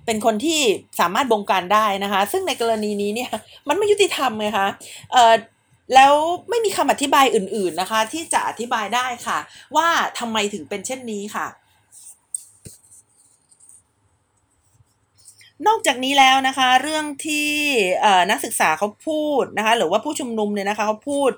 [0.06, 0.60] เป็นคนที่
[1.00, 3.30] สามารถบงการได้นะคะ ซึ่งในกรณีนี้เนี่ย
[3.68, 4.68] มันไม่ยุติธรรมไงคะ
[5.94, 6.14] แล้ว
[6.48, 9.38] ไม่มีคำอธิบายอื่น ๆนะคะ ที่จะอธิบายได้ค่ะ
[9.76, 11.46] ว่าทำไมถึงเป็นเช่นนี้ค่ะ
[15.66, 17.50] นอกจากนี้แล้วนะคะ เรื่องที่
[18.30, 21.30] นักศึกษาเขาพูดนะคะหรือว่าผู้ชุมนุมเนี่ยนะคะเขาพูด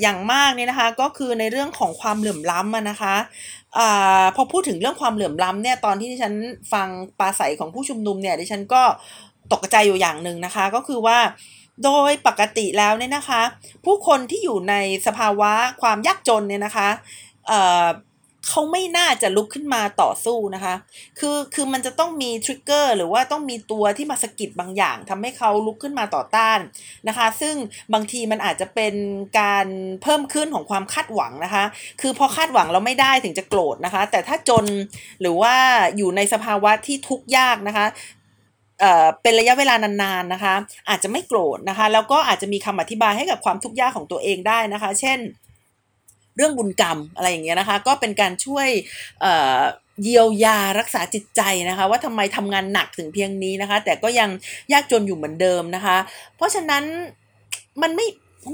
[0.00, 3.14] อย่างมากเนี่ยนะคะก็คือในเรื่องของความเหลื่อมล้ำนะคะ
[3.78, 3.80] อ
[4.36, 6.34] พอพูดถึงเรื่องความเหลื่อมล้ำเนี่ยตอนที่ดิฉัน
[6.72, 8.82] ฟังปาศัยของผู้ชุมนุมเนี่ยดิฉันก็
[9.52, 11.18] ตกใจอยู่อย่างหนึ่งนะคะ ก็คือว่า
[11.84, 13.42] โดยปกติแล้วเนี่ยนะคะ
[13.84, 14.74] ผู้คนที่อยู่ใน
[15.06, 15.52] สภาวะ
[15.82, 16.88] ความยากจนเนี่ยนะคะ
[18.48, 20.74] เขาไม่น่าจะลุกขึ้นมาต่อสู้นะคะ
[21.18, 26.58] คือคือมันจะต้องมีทริกเกอร์หรือว่าต้องมีตัวที่มาสกิดบางอย่างทำให้เขาลุกขึ้นมาต่อต้าน
[27.08, 27.54] นะคะ ซึ่ง
[27.94, 28.94] บางทีมันอาจจะเป็น
[29.40, 29.66] การ
[30.02, 31.64] เพิ่มขึ้นของความคาดหวังนะคะ
[32.00, 34.64] คือพอคาดหวังเราไม่ได้ถึงจะโกรธนะคะ แต่ถ้าจน
[35.20, 35.54] หรือว่า
[35.96, 37.86] อยู่ในสภาวะที่ทุกข์ยากนะคะ
[39.22, 40.54] เป็นระยะเวลานานๆนะคะ
[40.88, 45.18] อาจจะไม่โกรธนะคะ แล้วก็อาจจะมีคำอธิบายให้กับความทุกข์ยากของตัวเองได้นะคะ เช่น
[46.40, 48.68] เรื่องบุญกรรมอะไรอย่างเงี้ยนะคะ ก็เป็นการช่วย
[50.02, 54.30] เยียวยารักษาจิตใจนะคะ ว่าทำไมทำงานหนักถึงเพียงนี้นะคะ แต่ก็ยัง
[54.72, 55.96] ยากจนอยู่เหมือนเดิมนะคะ
[56.36, 56.84] เพราะฉะนั้น
[57.82, 58.06] มันไม่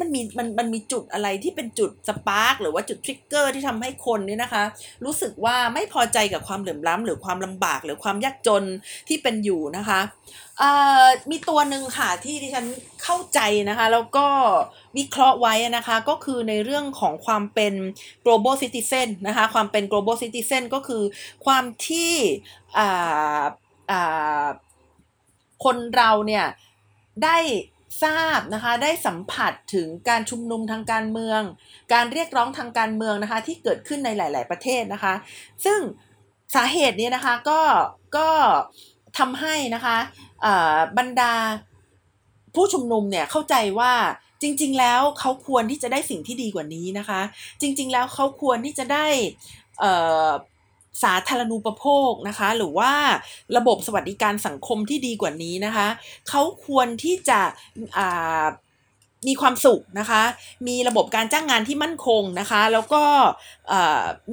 [0.03, 4.65] มันมีมันมันมีจุดอะไรที่เป็นจุดสปาร์กหรือว่าจุดทริกเกอร์ที่ทำให้คนเนี่ยนะคะ
[5.05, 8.65] รู้สึกว่าไม่พอใจกับความเหลื่อมล้ำหรือความลำบากหรือความยากจน
[9.09, 10.01] ที่เป็นอยู่นะคะ
[11.31, 12.67] มีตัวหนึ่งค่ะที่ดิฉัน
[13.03, 14.27] เข้าใจนะคะ แล้วก็
[14.97, 17.75] วิเคราะห์ไว้นะคะ ก็คือในเรื่องของความเป็น
[18.25, 21.03] global citizen นะคะ ความเป็น global citizen ก็คือ
[21.47, 22.13] ความที่
[25.65, 26.47] คนเราเนี่ย
[27.25, 27.39] ได้
[28.03, 31.41] ทราบนะคะได้สัมผัสถึงการชุมนุมทางการเมือง
[31.93, 35.15] การเรียกร้องทางการเมืองนะคะที่เกิดขึ้นในหลาย ๆ ประเทศนะคะ
[35.65, 35.81] ซึ่ง
[36.55, 37.61] สาเหตุนี้นะคะก็
[38.17, 38.29] ก็
[39.19, 39.97] ทำให้นะคะ
[40.99, 41.35] บรรดา
[42.55, 43.93] ผู้ชุมนุมเนี่ยเข้าใจว่า
[44.43, 47.21] จริง ๆ แล้วเขาควรที่จะได้สิ่งที่ดีกว่านี้นะคะ
[47.61, 49.07] จริง ๆ แล้วเขาควรที่จะได้
[51.03, 52.93] สาธารณูปโภคนะคะ หรือว่า
[53.57, 55.89] ระบบสวัสดิการสังคมที่ดีกว่านี้นะคะ
[56.29, 57.41] เขาควรที่จะ
[59.29, 60.23] มีความสุขนะคะ
[60.69, 63.03] มีระบบการจ้างงานที่มั่นคงนะคะ แล้วก็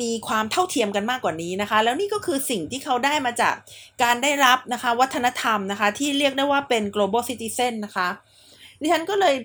[0.02, 3.56] มีความเท่าเทียมกันมากกว่านี้นะคะ แล้วนี่ก็คือสิ่งที่เขาได้มาจาก
[4.04, 8.08] การได้รับนะคะ วัฒนธรรมนะคะ ที่เรียกได้ว่าเป็น global citizen นะคะ
[8.82, 9.36] ดิฉันก็เลย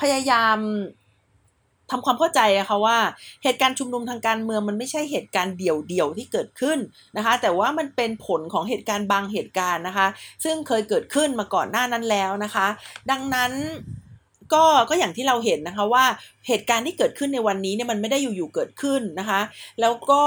[0.00, 0.58] พยายาม
[1.92, 2.98] ทำความเข้าใจอะคะว่า
[3.44, 6.78] เหตุการณ์ชุมนุมทางการเมืองมันไม่ใช่เหตุการณ์เดี่ยวๆที่เกิดขึ้น
[7.16, 10.06] นะคะ แต่ว่ามันเป็นผลของเหตุการณ์บางเหตุการณ์นะคะ
[10.44, 12.66] ซึ่งเคยเกิดขึ้นมาก่อนหน้านั้นแล้วนะคะ
[13.10, 13.52] ดังนั้น
[14.54, 16.04] ก็ก็อย่างที่เราเห็นนะคะว่า
[16.48, 19.40] เหตุการณ์ที่เกิดขึ้นในวันนี้เนี่ยมันไม่ได้อยู่ๆเกิดขึ้นนะคะ
[19.80, 20.22] แล้วก็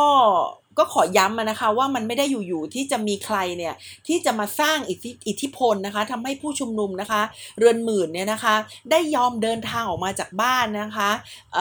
[0.77, 3.73] ก็ขอย้ำนะคะว่ามันไม่ได้อยู่ๆที่จะมีใครเนี่ย
[4.07, 4.77] ที่จะมาสร้าง
[5.27, 7.21] อิทธิพลนะคะทำให้ผู้ชุมนุมนะคะ
[7.59, 8.55] เรือนหมื่นเนี่ยนะคะ
[8.91, 11.09] ได้ยอมเดินทางออกมาจากบ้านนะคะ
[11.53, 11.57] เ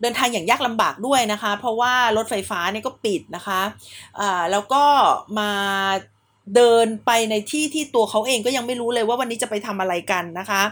[0.00, 3.60] เดินทางอย่างยากลำบากด้วยนะคะ เพราะว่ารถไฟฟ้าเนี่ยก็ปิดนะคะ
[4.52, 4.84] แล้วก็
[5.38, 5.50] มา
[6.56, 10.62] เดินไปในที่ที่ตัวเขาเองก็ยังไม่รู้เลยว่าวันนี้จะไปทำอะไรกันนะคะ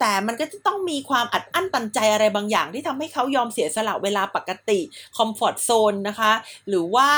[0.00, 4.80] แต่มันก็จะต้องมีความอัดอั้นตันใจอะไรบางอย่างที่ทำให้เขายอมเสียสละเวลาปกติ
[5.16, 6.32] คอมฟอร์ทโซนนะคะ
[6.68, 7.10] หรือว่า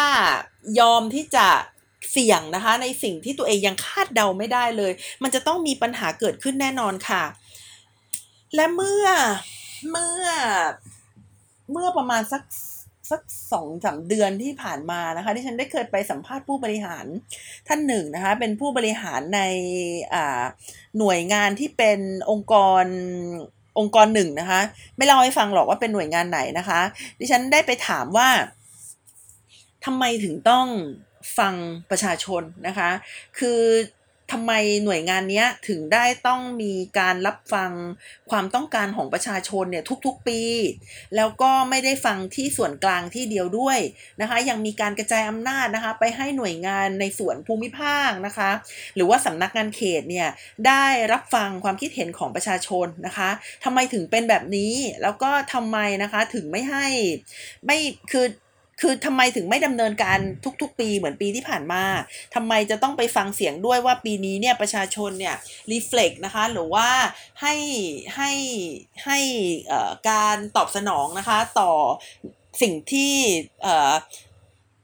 [0.80, 1.46] ยอมที่จะ
[2.12, 7.22] เสี่ยงนะคะ ในสิ่งที่ตัวเองยังคาดเดาไม่ได้เลย มันจะต้องมีปัญหาเกิดขึ้นแน่นอนค่ะ
[8.54, 9.06] และเมื่อ
[9.90, 10.24] เมื่อ
[11.72, 12.42] เมื่อประมาณสัก
[13.10, 17.04] สักสองสาเดือนที่ผ่านมานะคะที่ฉันได้เคยไปสัมภาษณ์ผู้บริหาร
[17.68, 19.40] ท่านหนึ่งนะคะเป็นผู้บริหารใน
[20.98, 21.98] หน่วยงานที่เป็น
[22.30, 22.84] องค์กร
[23.78, 24.60] องค์กรหนึ่งนะคะ
[24.96, 26.80] ไม่เล่าให้ฟังหรอกว่าเป็นหน่วยงานไหนนะคะ
[27.18, 28.28] ดิฉันได้ไปถามว่า
[29.84, 30.66] ทำไมถึงต้อง
[31.38, 31.54] ฟัง
[31.90, 32.90] ประชาชนนะคะ
[33.38, 33.60] คือ
[34.32, 34.52] ทำไม
[34.84, 37.70] หน่วยงานนี้ถึงได้ต้องมีการรับฟัง
[38.30, 40.40] ความต้องการของประชาชนเนี่ยทุกๆปี
[41.16, 43.78] แล้วก็ไม่ได้ฟังที่ส่วนกลางที่เดียวด้วย
[44.20, 48.50] นะคะ ยังมีการกระจายอำนาจนะคะ ไปให้หน่วยงานในส่วนภูมิภาคนะคะ
[48.96, 50.28] หรือว่าสำนักงานเขตเนี่ย
[50.66, 53.30] ได้รับฟังความคิดเห็นของประชาชนนะคะ
[53.64, 56.86] ทำไมถึงเป็นแบบนี้แล้วก็ทำไมนะคะถึงไม่ให้
[57.66, 57.78] ไม่
[58.12, 58.26] คือ
[58.80, 60.18] คือทำไมถึงไม่ดำเนินการ
[60.62, 61.82] ทุก ๆ ปีเหมือนปีที่ผ่านมา
[62.34, 65.36] ทำไมจะต้องไปฟังเสียงด้วยว่าปีนี้เนี่ยประชาชนเนี่ย
[65.70, 66.88] รีเฟล็กนะคะหรือว่า
[67.40, 67.54] ให้
[68.16, 68.30] ให้
[69.04, 69.18] ให้
[70.10, 71.72] การตอบสนองนะคะต่อ
[72.62, 73.12] สิ่งที่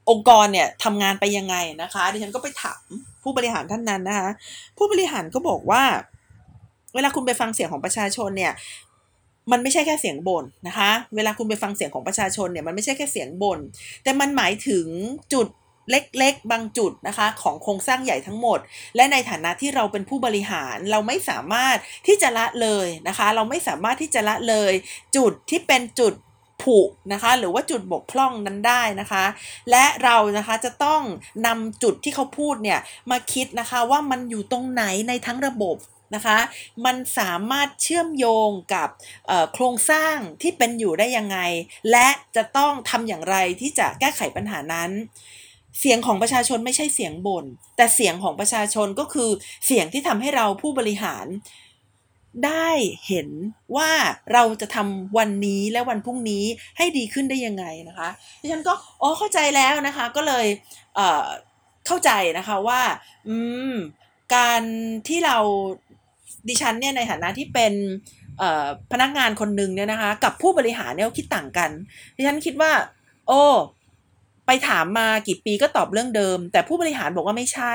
[0.09, 2.81] องค์กรเนี่ยทำงานไปยังไงนะคะดิฉันก็ไปถาม
[3.23, 4.29] ผู้บริหารท่านนั้นนะคะ
[4.77, 5.83] ผู้บริหารก็บอกว่า
[6.95, 8.53] เวลาคุณไปฟังเสียงของประชาชนเนี่ย
[9.51, 13.59] มันไม่ใช่แค่เสียงบน่นนะคะ เวลาคุณไปฟังเสียงของประชาชนเนี่ยมันไม่ใช่แค่เสียงบน่น
[14.03, 14.87] แต่มันหมายถึง
[15.33, 15.47] จุด
[15.91, 18.59] เล็กๆ บางจุดนะคะของโครงสร้างใหญ่ทั้งหมด
[18.95, 24.73] และในฐานะที่เราเป็นผู้บริหารเราไม่สามารถที่จะละเลยนะคะ เราไม่สามารถที่จะละเลย
[25.17, 26.13] จุดที่เป็นจุด
[26.63, 26.79] ผุ
[27.13, 29.25] นะคะหรือว่าจุดบกพร่องนั้นได้นะคะ
[29.71, 31.01] และเรานะคะจะต้อง
[31.45, 32.79] นำจุดที่เขาพูดเนี่ย
[33.11, 35.75] มาคิดนะคะว่ามันอยู่ตรงไหนในทั้งระบบ
[36.15, 36.37] นะคะ
[36.85, 38.89] มันสามารถเชื่อมโยงกับ
[39.53, 41.37] โครงสร้างที่เป็นอยู่ได้ยังไง
[41.91, 44.91] และจะต้องทำอย่างไรที่จะแก้ไขปัญหานั้น
[45.79, 47.45] เสียงของประชาชนไม่ใช่เสียงบน่น
[47.77, 49.29] แต่เสียงของประชาชนก็คือ
[49.65, 51.25] เสียงที่ทำให้เราผู้บริหาร
[52.45, 52.69] ได้
[53.07, 53.29] เห็น
[53.75, 53.91] ว่า
[54.33, 56.45] เราจะทำวันนี้และวันพรุ่งนี้
[56.77, 58.09] ให้ดีขึ้นได้ยังไงนะคะ
[58.41, 60.45] ดิฉันก็อ๋อเข้าใจแล้วนะคะ ก็เลย
[60.95, 62.81] เเข้าใจนะคะว่า
[63.27, 63.37] อื
[63.71, 63.75] ม
[64.35, 64.61] การ
[65.07, 65.37] ที่เรา
[66.49, 67.73] ดิฉันเนี่ยในฐานะที่เป็น
[68.91, 71.69] พนักงานคนหนึ่งเนี่ยนะคะ กับผู้บริหารเนี่ยคิดต่างกัน
[72.15, 72.71] ดิฉันคิดว่า
[73.27, 73.43] โอ้
[74.49, 77.73] ไปถามมากี่ปีก็ตอบเรื่องเดิม แต่ผู้บริหารบอกว่าไม่ใช่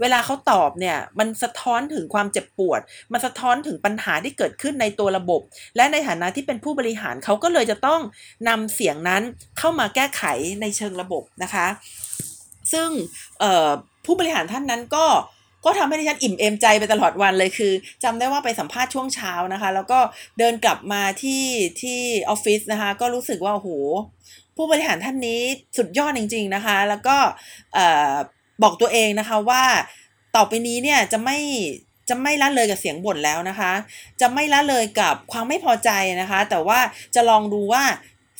[0.00, 2.80] เวลาเขาตอบเนี่ย มันสะท้อนถึงความเจ็บปวด
[3.12, 5.40] มันสะท้อนถึงปัญหาที่เกิดขึ้นในตัวระบบ
[5.76, 8.00] และในฐานะที่เป็นผู้บริหารเขาก็เลยจะต้อง
[8.48, 9.22] นำเสียงนั้น
[9.58, 10.22] เข้ามาแก้ไข
[10.60, 11.66] ในเชิงระบบนะคะ
[12.72, 12.88] ซึ่ง
[14.04, 15.06] ผู้บริหารท่านนั้นก็
[15.64, 17.72] ก็ทำให้ดิฉันอิ่มเอมใจไปตลอดวันเลยคือ
[18.04, 19.98] จำได้ว่าไปสัมภาษณ์ช่วงเช้านะคะ แล้วก็
[20.38, 21.44] เดินกลับมาที่
[21.80, 23.70] ที่ออฟฟิศนะคะ ก็รู้สึกว่าโอ้โห
[24.56, 25.40] ผู้บริหารท่านนี้
[25.76, 27.16] สุดยอดจริง ๆนะคะ แล้วก็
[28.62, 29.64] บอกตัวเองนะคะว่า
[30.36, 31.38] ต่อไปนี้เนี่ยจะไม่
[32.08, 33.72] จะไม่ละเลยกับเสียงบ่นแล้วนะคะ
[34.20, 36.78] จะไม่ละเลยกับความไม่พอใจนะคะ แต่ว่า
[37.14, 37.82] จะลองดูว่า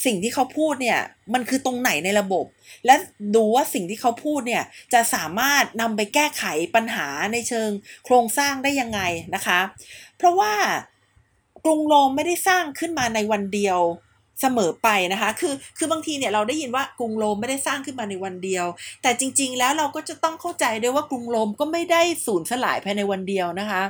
[0.05, 1.01] สิ่งที่เขาพูดเนี่ย
[1.35, 2.45] มันคือตรงไหนในระบบ
[2.87, 2.95] และ
[3.37, 7.71] ดูว่าสิ่งที่เขาพูดเนี่ยจะสามารถนำไปแก้ไขปัญหาในเชิง
[8.05, 9.01] โครงสร้างได้ยังไง
[9.35, 9.61] นะคะ
[10.17, 10.55] เพราะว่า
[11.65, 13.81] กรุงโรมไม่ได้สร้างขึ้นมาในวันเดียว
[14.41, 18.67] เสมอไปนะคะ คือ คือบางทีเนี่ยเราได้ยินว่ากรุงโรมไม่ได้สร้างขึ้นมาในวันเดียว
[19.03, 23.83] แต่จริง ๆ แล้วเราก็จะต้องเข้าใจด้วยว่ากรุงโรมก็ไม่ได้สูญสลายภายในวันเดียวนะคะ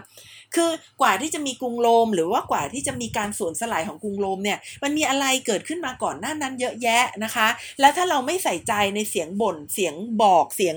[0.55, 7.49] คือกว่าที่จะมีกรุงโรม หรือว่ากว่าที่จะมีการสูญสลายของกรุงโรมเนี่ยมันมีอะไรเกิดขึ้นมาก่อนหน้านั้นเยอะแยะนะคะ
[7.81, 10.77] แล้วถ้าเราไม่ใส่ใจในเสียงบ่นเสียงบอกเสียง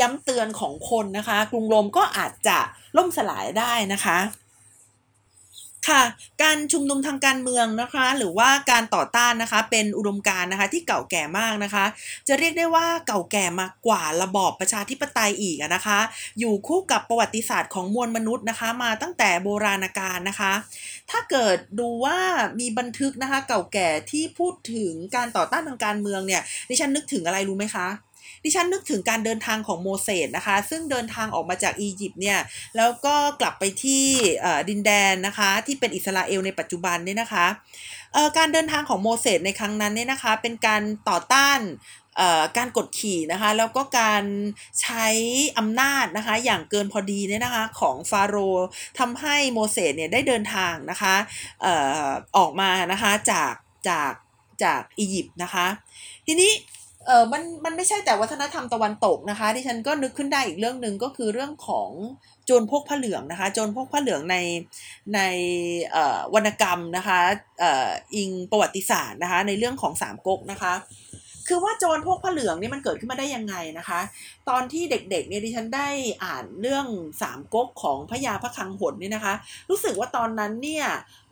[0.00, 2.58] ย้ำเตือนของคนนะคะ กรุงโรมก็อาจจะ
[2.96, 4.18] ล่มสลายได้นะคะ
[5.88, 6.02] ค่ะ
[6.42, 11.84] การชุมนุมทางการเมืองนะคะ หรือว่าการต่อต้านนะคะ เป็นอุดมการณ์นะคะที่เก่าแก่มากนะคะ
[12.28, 15.98] จะเรียกได้ว่าเก่าแก่มากกว่าระบอบประชาธิปไตยอีกนะคะ
[16.38, 20.52] อยู่คู่กับประวัติศาสตร์ของมวลมนุษย์นะคะ มาตั้งแต่โบราณกาลนะคะ
[21.10, 22.18] ถ้าเกิดดูว่า
[22.60, 27.86] มีบันทึกนะคะ เก่าแก่ที่พูดถึงการต่อต้านทางการเมืองเนี่ยดิฉันนึกถึงอะไรรู้ไหมคะ
[28.44, 32.38] ดิฉันนึกถึงการเดินทางของโมเสสนะคะ ซึ่งเดินทางออกมาจากอียิปต์เนี่ย
[32.76, 34.04] แล้วก็กลับไปที่
[34.68, 37.46] ดินแดนนะคะที่เป็นอิสราเอลในปัจจุบันเนี่ยนะคะ
[38.38, 41.60] การเดินทางของโมเสสในครั้งนั้นเนี่ยนะคะเป็นการต่อต้าน
[42.56, 44.24] การกดขี่นะคะแล้วก็การ
[44.80, 45.06] ใช้
[45.58, 48.66] อำนาจนะคะอย่างเกินพอดีเนี่ยนะคะของฟาโรห์
[48.98, 51.14] ทำให้โมเสสเนี่ยได้เดินทางนะคะ
[51.64, 51.66] อ
[52.06, 53.54] อออกมานะคะจาก
[53.88, 54.12] จาก
[54.62, 55.66] จากอียิปต์นะคะ
[56.26, 56.52] ทีนี้
[57.06, 61.90] เออมันมันไม่ใช่แต่วัฒนธรรมตะวันตกนะคะที่ฉันก็นึกขึ้นได้อีกเรื่องหนึ่งก็คือเรื่องของ
[62.44, 64.36] โจรพกผ้าเหลืองนะคะโจรพกผ้าเหลืองใน
[65.14, 65.20] ใน
[66.34, 67.20] วรรณกรรมนะคะ
[68.14, 70.74] อิงประวัติศาสตร์นะคะในเรื่องของสามก๊กนะคะ
[71.48, 74.00] คือว่าโจรพวกผ้าเหลืองนี่มันเกิดขึ้นมาได้ยังไงนะคะ
[74.48, 75.88] ตอนที่เด็กๆเนี่ยดิฉันได้
[76.24, 76.86] อ่านเรื่อง
[77.22, 79.34] สามก๊กของพระยาพระคังหดนี่นะคะ
[79.70, 80.86] รู้สึกว่าตอนนั้นเนี่ย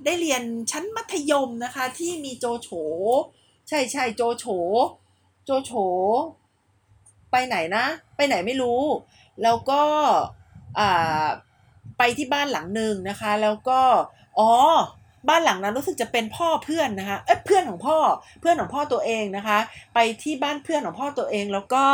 [0.04, 2.68] ได้เรียนชั้นมัธยมนะคะที่มีโจโฉ
[3.68, 4.44] ใช่ใช่โจโฉ
[5.50, 5.72] โจโฉ
[7.30, 8.82] ไปไหนนะ ไปไหนไม่รู้
[9.42, 9.82] แล้วก็
[11.98, 13.80] ไปที่บ้านหลังหนึ่งนะคะ แล้วก็
[14.38, 14.50] อ๋อ
[15.28, 17.98] บ้านหลังนั้นรู้สึกจะเป็นพ่อเพื่อนนะคะเอ้เพื่อนของพ่อ
[18.40, 19.58] เพื่อนของพ่อตัวเองนะคะ
[19.94, 21.84] ไปที่บ้านเพื่อนของพ่อตัวเองแล้วก็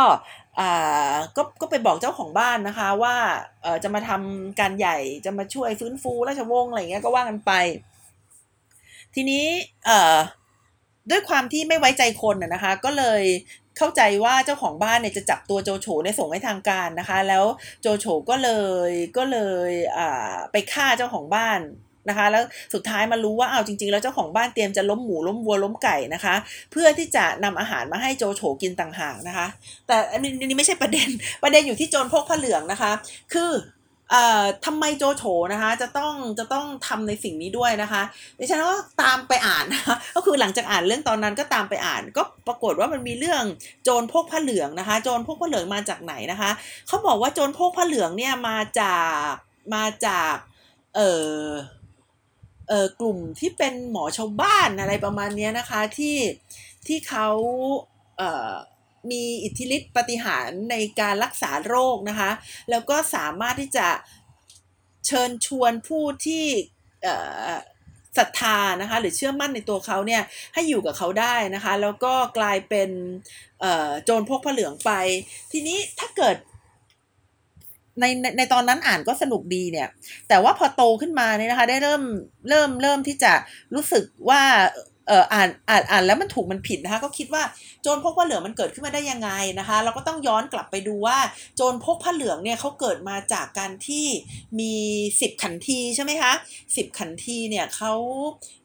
[0.58, 3.16] อ่าก็ก็ไปบอกเจ้าของบ้านนะคะว่า
[3.62, 7.52] เออจะมาทำการใหญ่จะมาช่วยฟื้นฟูราชวงศ์อะไรเงี้ยก็ว่ากันไป
[9.14, 9.46] ทีนี้
[9.86, 10.18] เออ
[11.10, 13.22] ด้วยความที่ไม่ไว้ใจคนนะคะ ก็เลย
[13.78, 17.44] เข้าใจว่าเจ้าของบ้านเนี่ยจะจับตัวโจโฉในส่งให้ทางการนะคะ แล้ว
[17.82, 18.50] โจโฉก็เล
[18.88, 19.38] ยก็เล
[19.68, 21.60] ยอ่าไปฆ่าเจ้าของบ้าน
[22.08, 22.42] นะคะ แล้ว
[22.74, 26.34] สุดท้ายมารู้ว่าเอาจริง ๆ แล้วเจ้าของบ้านเตรียมจะล้มหมูล้มวัวล้มไก่นะคะ
[26.72, 29.46] เพื่อที่จะนำอาหารมาให้โจโฉกินต่างหากนะคะ
[29.86, 31.08] แต่อันนี้นี่ไม่ใช่ประเด็น
[31.42, 32.92] ประเด็นอยู่ที่โจรพกผ้าเหลืองนะคะ
[33.32, 33.50] คือ
[34.10, 38.02] เอ่อทำไมโจโฉนะคะ จะต้องจะต้องทำในสิ่งนี้ด้วยนะคะ
[38.38, 43.44] ดิฉันก็ตามไปอ่านนะคะก็คือหลังจากอ่านเรื่องตอนนั้นก็ตามไปอ่าน ก็ปรากฏว่ามันมีเรื่อง
[43.84, 46.50] โจรพกผ้าเหลืองนะคะ โจรพกผ้าเหลืองมาจากไหนนะคะ
[46.88, 49.32] เขาบอกว่าโจรพกผ้าเหลืองเนี่ยมาจาก
[49.74, 50.34] มาจาก
[50.94, 51.44] เอ่อ
[52.68, 56.16] เอ่อกลุ่มที่เป็นหมอชาวบ้านอะไรประมาณนี้นะคะที่
[56.86, 57.28] ที่เขา
[58.18, 58.52] เอ่อ
[59.10, 62.30] มีอิทธิฤทธิปฏิหารในการรักษาโรคนะคะ
[62.70, 63.88] แล้วก็สามารถที่จะ
[65.06, 66.44] เชิญชวนผู้ที่
[68.18, 70.22] ศรัทธานะคะหรือเชื่อมั่นในตัวเขาเนี่ย
[70.54, 72.90] ให้อยู่กับเขาได้นะคะ แล้วก็กลายเป็น
[74.04, 74.90] โจรพกผ้าเหลืองไป
[75.52, 76.36] ทีนี้ถ้าเกิด
[78.00, 79.88] ในในในตอนนั้นอ่านก็สนุกดีเนี่ย
[80.28, 82.02] แต่ว่าพอโตขึ้นมาเนี่ยนะคะ ได้เริ่ม
[82.48, 83.32] เริ่มเริ่มที่จะ
[83.74, 84.42] รู้สึกว่า
[85.08, 87.42] เอ่ออ่านอ่านอ่านแล้วมันถูกมันผิดนะคะก็คิดว่า
[87.82, 91.18] โจรพกผ้าเหลืองมันเกิดขึ้นมาได้ยังไงนะคะ เราก็ต้องย้อนกลับไปดูว่า
[91.56, 94.06] โจรพกผ้าเหลืองเนี่ยเขาเกิดมาจากการที่
[94.60, 94.74] มี
[95.20, 96.32] สิบขันทีใช่ไหมคะ
[96.76, 97.92] สิบขันทีเนี่ยเขา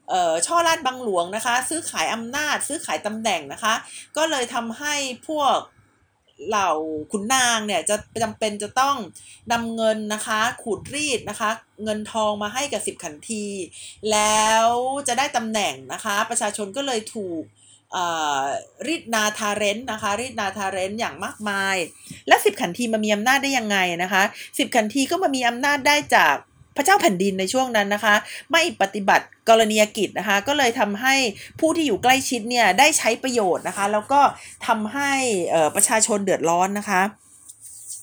[0.08, 3.74] เอ่อช่อราดบังหลวงนะคะ ซื้อขายอำนาจ ซื้อขายตำแหน่งนะคะ
[4.16, 4.94] ก็เลยทำให้
[5.28, 5.56] พวก
[6.48, 6.70] เหล่า
[7.12, 8.96] ขุนนางเนี่ยจะจำเป็นจะต้อง
[9.52, 11.50] นำเงินนะคะขูดรีดนะคะ
[11.84, 13.46] เงินทองมาให้กับสิบขันที
[14.12, 14.66] แล้ว
[15.08, 17.42] จะได้ตำแหน่งนะคะ ประชาชนก็เลยถูก
[18.86, 21.76] รีดนาทาเรนนะคะรีดนาทาเรนอย่างมากมาย
[22.28, 24.22] และสิบขันทีมามีอำนาจได้ยังไงนะคะ
[24.58, 26.36] สิบขันทีก็มามีอำนาจได้จาก
[26.76, 28.14] พระเจ้าแผ่นดินในช่วงนั้นนะคะ
[28.52, 31.14] ไม่ปฏิบัติกรณียกิจนะคะ ก็เลยทำให้
[31.60, 34.20] ผู้ที่อยู่ใกล้ชิดเนี่ยได้ใช้ประโยชน์นะคะ แล้วก็
[34.66, 35.12] ทำให้
[35.74, 37.02] ประชาชนเดือดร้อนนะคะ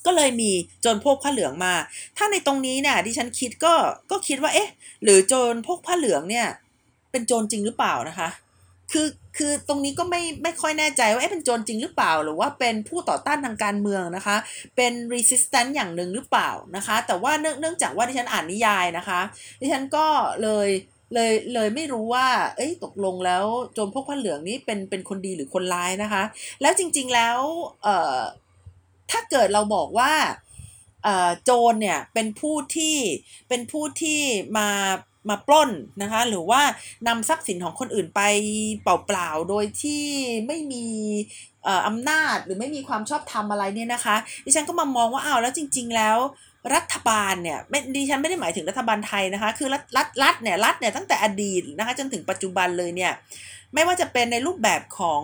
[0.05, 0.51] ก็เลยมี
[0.81, 1.73] โจรพวกผ้าเหลืองมา
[2.17, 3.73] ถ้าในตรงนี้เนี่ยดิฉันคิดก็
[4.11, 4.69] ก็คิดว่าเอ๊ะ
[5.03, 6.47] หรือโจรพวกผ้าเหลืองเนี่ย
[7.11, 8.29] เป็นโจรจริงหรือเปล่านะคะ
[8.91, 14.37] คือคือตรงนี้ก็ไม่ไม่ค่อยแน่ใจว่าเอ๊ะเป็นโจรจริงหรือเปล่า หรือว่าเป็นผู้ต่อต้านทางการเมืองนะคะ
[14.75, 19.19] เป็น resistant อย่างหนึ่งหรือเปล่านะคะ แต่ว่าเนื่องเนื่องจากว่าดิฉันอ่านนิยายนะคะ
[19.61, 20.05] ดิฉันก็
[20.43, 20.69] เลย
[21.13, 26.23] เลยเลยไม่รู้ว่า เอ้ยตกลงแล้วโจรพวกผ้าเหลืองนี้เป็นเป็นคนดีหรือคนร้ายนะคะ
[26.61, 27.39] แล้วจริง ๆแล้ว
[27.83, 28.19] เอ่อ
[29.11, 30.13] ถ้าเกิดเราบอกว่า
[31.43, 32.97] โจรเนี่ยเป็นผู้ที่
[33.49, 34.21] เป็นผู้ที่
[34.57, 34.69] มา
[35.29, 35.69] มาปล้น
[36.01, 36.61] นะคะ หรือว่า
[37.07, 38.21] นำทรัพย์สินของคนอื่นไป
[38.81, 40.03] เปล่าๆ โดยที่
[40.47, 40.85] ไม่มี
[41.87, 46.17] อำนาจหรือไม่มีความชอบธรรมอะไรเนี่ยนะคะ ดิฉันก็มามองว่าอ้าวแล้วจริง ๆ แล้ว
[46.75, 53.13] รัฐบาลเนี่ยไม่ดิฉันไม่ได้หมายถึงรัฐบาลไทยนะคะ คือรัฐรัฐรัฐเนี่ยรัฐเนี่ยตั้งแต่อดีตนะคะจนถึงปัจจุบันเลยเนี่ย
[53.73, 55.23] ไม่ว่าจะเป็นในรูปแบบของ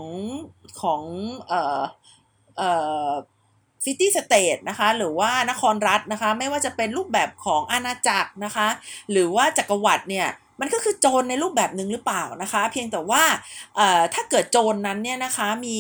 [0.82, 1.02] ของ
[1.48, 1.82] เอ่อ
[2.58, 2.72] เอ่
[3.08, 3.10] อ
[3.86, 8.68] city state นะคะหรือว่านครรัฐนะคะ ไม่ว่าจะเป็นรูปแบบของอาณาจักรนะคะ
[9.12, 10.30] หรือว่าจักรวรรดิเนี่ย
[10.62, 13.24] มันก็คือโจรในรูปแบบหนึ่งหรือเปล่านะคะ เพียงแต่ว่า
[14.14, 15.80] ถ้าเกิดโจรนนั้นเนี่ยนะคะมี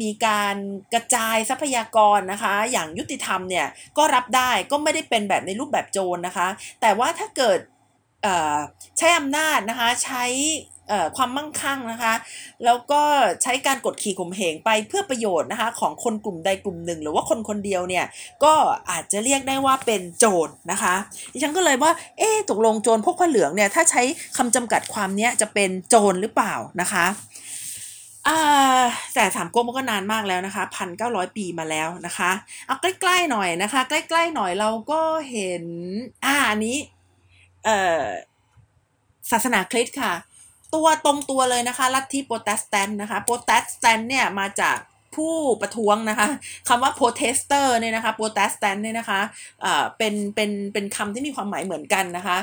[0.00, 0.56] มีการ
[0.94, 3.66] กระจายทรัพยากรนะคะ อย่างยุติธรรมเนี่ย
[3.98, 6.48] ก็รับได้ก็ไม่ได้เป็นแบบในรูปแบบโจรนะคะ
[6.80, 7.58] แต่ว่าถ้าเกิด
[8.98, 10.24] ใช้อำนาจนะคะใช้
[11.16, 12.14] ความมั่งคั่งนะคะ
[12.64, 13.02] แล้วก็
[13.42, 18.04] ใช้การกดขี่ข่มเหงไปเพื่อประโยชน์นะคะ ของคนกลุ่มใดกลุ่มหนึ่ง หรือว่าคนคนเดียวเนี่ย
[18.44, 18.54] ก็
[18.90, 20.94] อาจจะเรียกได้ว่าเป็นโจรนะคะ
[21.32, 24.02] ดิฉันก็เลยว่าเอ๊ตกลงโจรพวกผ้าเหลืองเนี่ยถ้าใช้
[24.36, 27.06] คำจำกัดความเนี้ยจะเป็นโจรหรือเปล่านะคะ
[28.28, 28.82] อ่า
[29.14, 32.30] แต่สามก๊กมันก็นานมากแล้วนะคะพันเก้าร้อยปีมาแล้วนะคะ
[32.66, 35.64] เอาใกล้ๆหน่อยนะคะ ใกล้ๆหน่อยเราก็เห็น
[36.24, 36.76] อ่าอันนี้
[37.64, 38.02] เอ่อ
[39.30, 40.12] ศาสนาคริสต์ค่ะ
[40.74, 44.78] ตัวตรงตัวเลยนะคะ ลัทธิโปรเตสแตนต์นะคะ โปรเตสแตนต์เนี่ยมาจาก
[45.18, 46.26] ผู้ประท้วงนะคะ
[46.68, 52.38] คำว่า protester เนี่ยนะคะ protestant เนี่ยนะคะเป็นเป็นเป็นคำที่มีความหมายเหมือนกันนะคะ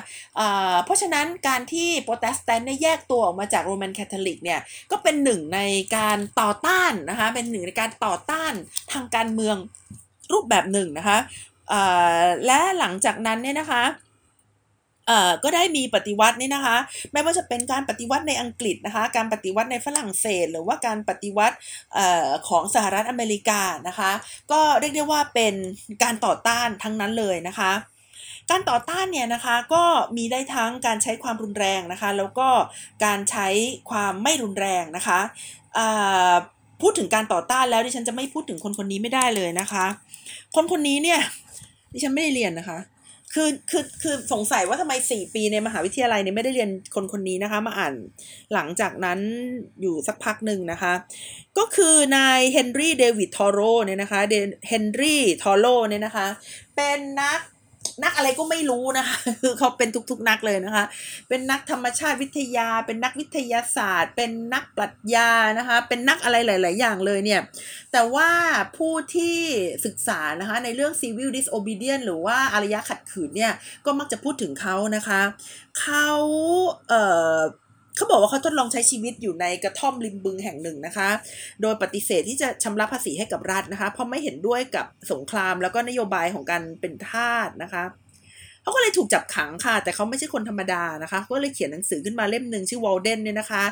[0.74, 4.60] ะเพราะฉะนั้นการที่ protestant เนี่ยแยกตัวออกมาจาก roman catholic เนี่ย
[4.92, 5.60] ก็เป็นหนึ่งใน
[5.98, 8.54] การต่อต้านนะคะเป็นหนึ่งในการต่อต้าน
[8.92, 9.56] ทางการเมือง
[10.32, 11.18] รูปแบบหนึ่งนะคะ
[12.46, 13.84] และหลังจากนั้นเนี่ยนะคะ
[15.43, 16.78] ก็ได้มีปฏิวัตินี่นะคะ
[17.12, 21.55] ไม่ว่าจะเป็นการปฏิวัติในอังกฤษนะคะ การปฏิวัติในฝรั่งเศส หรือว่าการปฏิวัติ
[21.97, 21.99] อ
[22.47, 24.12] ของสหรัฐอเมริกานะคะ
[24.51, 25.53] ก็เรียกได้ว่าเป็น
[26.03, 27.72] การต่อต้านทั้งนั้นเลยนะคะ
[28.51, 29.84] การต่อต้านเนี่ยนะคะก็
[30.18, 32.47] มีได้ทั้งการใช้ความรุนแรงนะคะ แล้วก็
[33.05, 33.47] การใช้
[33.89, 35.20] ความไม่รุนแรงนะคะ
[36.82, 39.86] พูดถึงการต่อต้านแล้วดิฉันจะไม่พูดถึงคนคนนี้ไม่ได้เลยนะคะ
[40.55, 41.20] คนคนนี้เนี่ย
[41.93, 42.78] ดิฉันไม่ได้เรียนนะคะ
[43.34, 47.94] คือคือคือสงสัยว่าทำไมสี่ปีในมหาวิทยาลัยเนี่ยไม่ได้เรียนคนคนนี้นะคะ มาอ่าน
[48.54, 49.20] หลังจากนั้น
[49.82, 50.94] อยู่สักพักหนึ่งนะคะ
[51.58, 54.22] ก็คือนายเฮนรี่เดวิดทอโรเนี่ยนะคะ
[54.68, 56.28] เฮนรี่ทอโรเนี่ยนะคะ
[56.76, 57.42] เป็นนัก
[58.04, 60.86] นักอะไรก็ไม่รู้นะคะคือเขาเป็นทุกๆนักเลยนะคะ
[61.30, 67.41] เป็นนักธรรมชาติวิทยา เป็นนักวิทยาศาสตร์ เป็นนักปรัชญานะคะ เป็นนักอะไรหลาย ๆ อย่างเลยเนี่ย
[67.91, 68.30] แต่ว่า
[68.78, 69.38] ผู้ที่
[69.86, 73.54] ศึกษานะคะในเรื่อง civil disobedience หรือว่าอารยะขัดขืนเนี่ย
[73.86, 75.22] ก็มักจะพูดถึงเขานะคะ
[75.82, 76.08] เขา
[76.89, 77.04] เอ่
[77.36, 77.38] อ
[78.00, 81.10] เขาบอกว่าเขาทดลองใช้ชีวิตอยู่ในกระท่อมริมบึงแห่งหนึ่งนะคะ
[81.62, 87.84] โดยปฏิเสธที่จะชำระภาษีให้กับรัฐนะคะ เพราะไม่เห็นด้วยกับสงครามแล้วก็นโยบายของการเป็นทาสนะคะ
[88.64, 93.64] เขาก็เลยถูกจับขังค่ะ แต่เขาไม่ใช่คนธรรมดานะคะเขาเลยเขียนหนังสือขึ้นมาเล่มหนึ่งชื่อวอลเดนเนี่ยนะคะ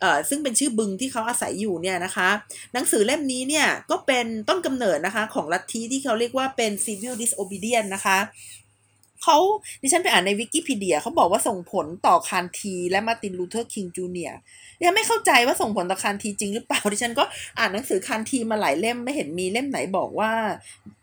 [0.00, 2.28] เอ่อซึ่งเป็นชื่อบึงที่เขาอาศัยอยู่เนี่ยนะคะ
[2.74, 8.18] หนังสือเล่มนี้เนี่ยก็เป็นต้นกำเนิดนะคะของลัทธิที่เขาเรียกว่าเป็น civil disobedience นะคะ
[9.24, 9.38] เขา
[9.82, 14.32] ดิฉันไปอ่านในวิกิพีเดียเขาบอกว่าส่งผลต่อคานที และมาร์ตินลูเทอร์คิงจูเนียร์
[14.84, 17.24] ยังไม่เข้าใจว่าส่งผลต่อคานทีจริงหรือเปล่าดิฉันก็
[17.58, 20.32] อ่านหนังสือคานทีมาหลายเล่มไม่เห็นมีเล่มไหนบอกว่า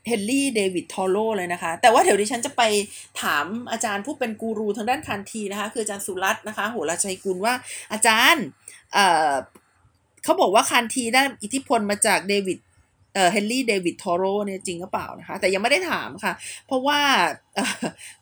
[0.07, 2.61] เฮนรี่เดวิดทอโรเลยนะคะ แต่ว่าเดี๋ยวดิฉันจะไป
[3.21, 7.53] ถามอาจารย์ผู้เป็นกูรูทางด้านคานทีนะคะ คืออาจารย์สุรัตน์นะคะโหราชัยกุลว่า
[7.91, 8.45] อาจารย์
[8.93, 9.33] เอ่อ
[10.23, 12.57] เขาบอกว่าคานทีได้อิทธิพลมาจากเดวิด
[13.17, 16.33] เออเฮนรี่เดวิดทอโรเนี่ยจริงหรือเปล่านะคะ แต่ยังไม่ได้ถามค่ะ
[16.67, 16.99] เพราะว่า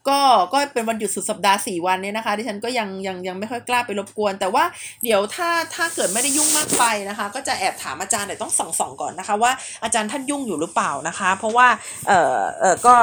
[0.07, 0.19] ก็
[0.53, 4.63] ก็เป็นวันหยุดสุดสัปดาห์สี่วันเนี่ยนะคะที่ฉันก็ยังยังยังไม่ค่อยกล้าไปรบกวน แต่ว่า
[5.03, 9.51] เดี๋ยวถ้าถ้าเกิดไม่ได้ยุ่งมากไปนะคะ ก็จะแอบถามอาจารย์แต่ต้องส่องส่องก่อนนะคะ ว่า
[9.83, 11.67] อาจารย์ท่านยุ่งอยู่หรือเปล่านะคะ เพราะว่า
[12.07, 12.95] เออเออก็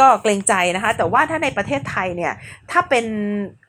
[0.00, 2.32] ก็เกรงใจนะคะ แต่ว่าถ้าในประเทศไทยเนี่ย
[2.70, 3.06] ถ้าเป็น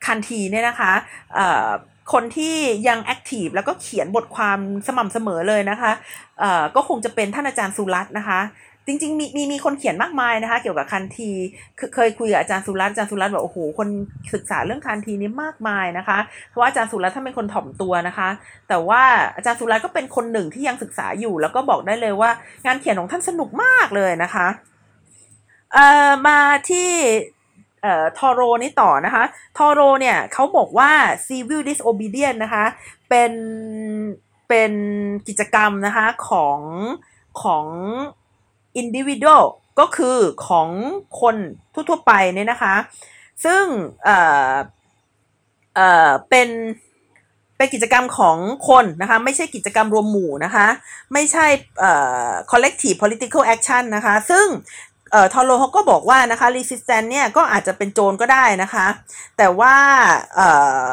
[0.06, 0.92] คันทีเนี่ยนะคะ
[1.34, 1.68] เออ
[2.12, 2.56] คนที่
[2.88, 5.92] ยังแอคทีฟแล้วก็เขียนบทความสม่ำเสมอเลยนะคะ
[6.40, 8.40] เอ่อก็คงจะเป็นท่านอาจารย์สุรัตน์นะคะ
[8.86, 11.30] จริง ๆ มีมีมีคนเขียนมากมายนะคะ เกี่ยวกับคันที
[11.94, 13.88] เคยคุยกับอาจารย์สุรัตน์อาจารย์สุรัตน์บอกโอ้โหคน
[14.34, 18.28] ศึกษาเรื่องคันทีนี้มากมายนะคะ เพราะว่าอาจารย์สุรัตน์ท่านเป็นคนถ่อมตัวนะคะ
[18.68, 19.02] แต่ว่า
[19.36, 22.30] อาจารย์สุรัตน์ก็เป็นคนหนึ่งที่ยังศึกษาอยู่ แล้วก็บอกได้เลยว่า
[22.66, 24.46] งานเขียนของท่านสนุกมากเลยนะคะ
[25.72, 26.38] เอ่อมา
[26.70, 26.90] ที่
[27.82, 29.24] เอ่อทอโรนี่ต่อนะคะ
[29.56, 30.90] ทอโรเนี่ยเขาบอกว่า
[31.26, 32.64] civil disobedience นะคะ
[33.08, 33.32] เป็น
[34.48, 34.72] เป็น
[35.28, 36.60] กิจกรรมนะคะของ
[37.42, 37.66] ของ
[38.80, 39.44] individual
[39.80, 40.18] ก็คือ
[40.48, 40.68] ของ
[41.20, 41.36] คน
[41.72, 42.74] ทั่วๆไปเนี่ยนะคะ
[43.44, 43.64] ซึ่ง
[44.04, 44.16] เอ่
[44.52, 44.54] อ
[45.74, 46.48] เอ่อเป็น
[47.56, 48.36] เป็นกิจกรรมของ
[48.68, 50.66] คนนะคะ ไม่ใช่กิจกรรมรวมหมู่นะคะ
[51.12, 51.46] ไม่ใช่
[51.78, 51.92] เอ่
[52.28, 54.46] อ collective political action นะคะ ซึ่ง
[55.10, 58.86] เอ่อทอโลเขาก็บอกว่านะคะ resistance เนี่ยก็อาจจะเป็นโจรก็ได้นะคะ
[59.38, 59.74] แต่ว่า
[60.34, 60.48] เอ่
[60.90, 60.92] อ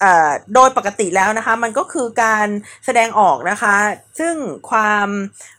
[0.00, 2.46] เอ่อโดยปกติแล้วนะคะ มันก็คือการ
[2.84, 3.76] แสดงออกนะคะ
[4.18, 4.34] ซึ่ง
[4.70, 5.08] ความ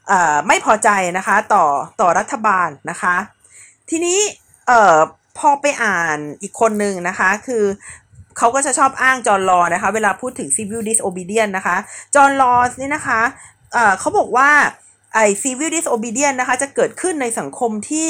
[0.07, 1.65] เอ่อไม่พอใจนะคะต่อ
[2.01, 3.15] ต่อรัฐบาลนะคะ
[3.89, 4.19] ทีนี้
[4.67, 4.97] เอ่อ
[5.37, 7.63] พอไปอ่านอีกคนหนึ่งนะคะ คือ
[8.37, 11.77] เขาก็จะชอบอ้างจอร์ลอนะคะ เวลาพูดถึง civil disobedience นะคะ
[12.15, 13.21] จอร์ลอนี่นะคะ
[13.73, 14.49] เอ่อเขาบอกว่า
[15.13, 18.09] ไอ civil disobedience นะคะจะเกิดขึ้นในสังคมที่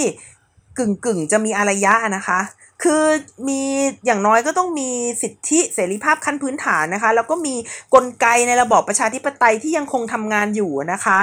[0.78, 2.40] กึ่งกึ่งจะมีอารยะนะคะ
[2.84, 3.04] คือ
[3.48, 3.62] มี
[4.06, 4.90] อย่างน้อยก็ต้องมี
[5.22, 7.56] สิทธิเสรีภาพขั้นพื้นฐานนะคะ แล้วก็มี
[7.94, 11.20] กลไกในระบอบประชาธิปไตยที่ยังคงทำงานอยู่นะคะ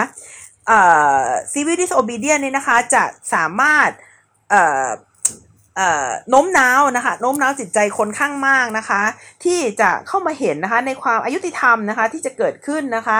[0.67, 0.81] เอ่
[1.23, 3.05] อ civil disobedience นี่นะคะจะ
[3.35, 3.91] สามารถ
[4.51, 4.89] เอ่อ
[6.31, 9.03] โน้มน้าวนะคะโน้มน้าวจิตใจคนข้างมากนะคะ
[9.45, 13.19] ที่จะเข้ามาเห็นนะคะในความอายุติธรรมนะคะที่จะเกิดขึ้นนะคะ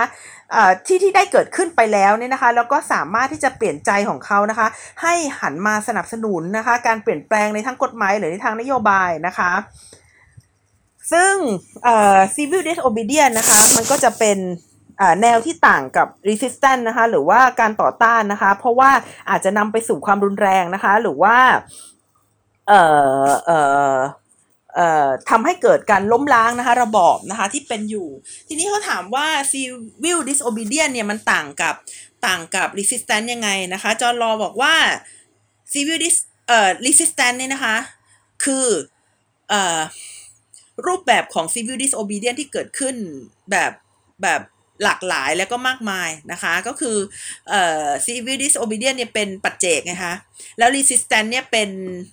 [0.87, 4.67] ที่ที่ได้เกิดขึ้นไปแล้วเนี่ยนะคะแล้วก็สามารถที่จะเปลี่ยนใจของเขานะคะ
[5.01, 9.51] ให้หันมาสนับสนุนนะคะ การเปลี่ยนแปลงในทางกฎหมายหรือในทางนโยบายนะคะ
[11.11, 11.33] ซึ่ง
[12.35, 14.37] civil disobedience นะคะมันก็จะเป็น
[15.21, 18.91] แนวที่ต่างกับ resistance นะคะหรือว่าการต่อต้านนะคะ เพราะว่า
[19.29, 21.37] อาจจะนำไปสู่ความรุนแรงนะคะ หรือว่า
[22.69, 22.81] เอ่
[23.23, 28.07] อเอ่อทำให้เกิดการล้มล้างนะคะระบอบนะคะที่เป็นอยู่
[28.47, 31.75] ทีนี้เขาถามว่า civil disobedience เนี่ยมันต่างกับ
[32.27, 34.75] ต่างกับ resistance ยังไงนะคะ จอร์รอบอกว่า
[35.73, 36.15] civil dis
[36.47, 37.75] เอ่อ resistance เนี่ยนะคะ
[38.43, 38.67] คือ
[39.49, 39.79] เอ่อ
[40.87, 42.95] รูปแบบของ civil disobedience ที่เกิดขึ้น
[43.51, 43.71] แบบ
[44.21, 44.41] แบบ
[44.83, 46.97] หลากหลายแล้วก็มากมายนะคะ ก็คือ
[47.49, 50.13] เอ่อ civil disobedience เนี่ยเป็นปัจเจกนะคะ
[50.57, 51.69] แล้ว resistance เนี่ยเป็น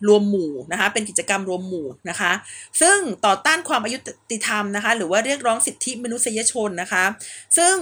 [0.09, 2.33] รวมหมู่นะคะเป็นกิจกรรมรวมหมู่นะคะ
[2.81, 3.99] ซึ่งต่อต้านความอายุ
[4.33, 7.05] ติธรรมนะคะ หรือว่าเรียกร้องสิทธิมนุษยชนนะคะ
[7.59, 7.77] ซึ่ง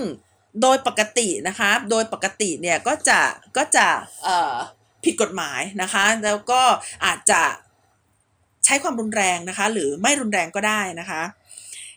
[0.62, 3.20] โดยปกตินะคะ โดยปกติเนี่ยก็จะ
[3.56, 3.86] ก็จะ
[4.22, 4.54] เอ่อ
[5.04, 6.60] ผิดกฎหมายนะคะ แล้วก็
[7.06, 7.42] อาจจะ
[8.64, 11.22] ใช้ความรุนแรงนะคะ หรือไม่รุนแรงก็ได้นะคะ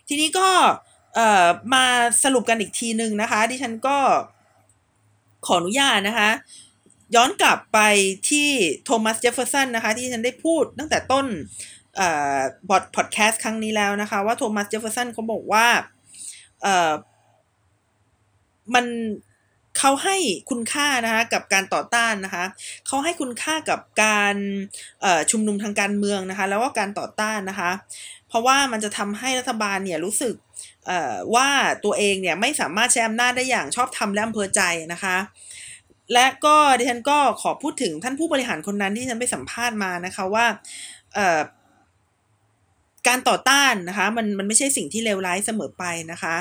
[0.08, 0.48] ทีนี้ก็
[0.86, 1.84] เอ่อมา
[2.24, 3.98] สรุปกันอีกทีหนึ่งนะคะ ดิฉันก็
[5.46, 6.30] ขออนุญาตนะคะ
[7.14, 7.78] ย้อนกลับไป
[8.30, 8.48] ที่
[8.84, 11.26] โทมัสเจฟเฟอร์สันนะคะ ดิฉันได้พูดตั้งแต่ต้น
[12.68, 15.66] บอดพอดแคสต์ครั้งนี้แล้วนะคะ ว่าโทมัสเจฟเฟอร์สันเขาบอกว่า
[16.62, 16.92] เอ่อ
[18.74, 18.86] มัน
[19.78, 20.16] เขาให้
[20.50, 22.44] คุณค่านะคะกับการต่อต้านนะคะ
[22.86, 24.36] เขาให้คุณค่ากับการ
[25.30, 27.70] ชุมนุมทางการเมืองนะคะ แล้วก็การต่อต้านนะคะ
[28.28, 30.34] เพราะว่ามันจะทำให้รัฐบาลเนี่ยรู้สึก
[31.34, 31.48] ว่า
[31.84, 34.62] ตัวเองเนี่ยไม่สามารถใช้อำนาจได้อย่างชอบธรรมและอำเภอใจ
[34.92, 35.16] นะคะ
[36.14, 40.46] และก็ดิฉันก็ขอพูดถึงท่านผู้บริหารคนนั้นที่ฉันไปสัมภาษณ์มานะคะว่า
[43.08, 46.36] การต่อต้านนะคะมันมันไม่ใช่สิ่งที่เลวร้ายเสมอไปนะคะ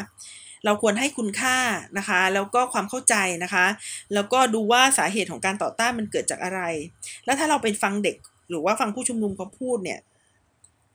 [0.65, 1.57] เราควรให้คุณค่า
[1.97, 3.65] นะคะ แล้วก็ความเข้าใจนะคะ
[4.13, 6.61] แล้วก็ดูว่าสาเหตุของการต่อต้านมันเกิดจากอะไร
[7.25, 8.17] แล้วถ้าเราเป็นฟังเด็ก
[8.49, 9.99] หรือว่าฟังผู้ชุมนุมเขาพูดเนี่ย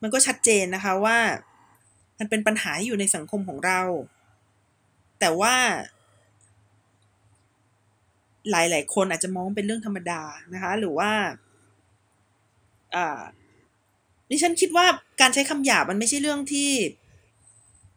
[0.02, 1.18] มันก็ชัดเจนนะคะว่า
[2.24, 3.80] มันเป็นปัญหาอยู่ในสังคมของเรา
[5.20, 5.54] แต่ว่า
[8.50, 10.22] หลายๆ คนอาจจะมองเป็นเรื่องธรรมดา
[10.54, 11.10] นะคะ หรือว่า
[12.94, 13.22] อ่า
[14.30, 14.86] ดิฉันคิดว่า
[15.20, 16.70] การใช้คำหยาบมันไม่ใช่เรื่องที่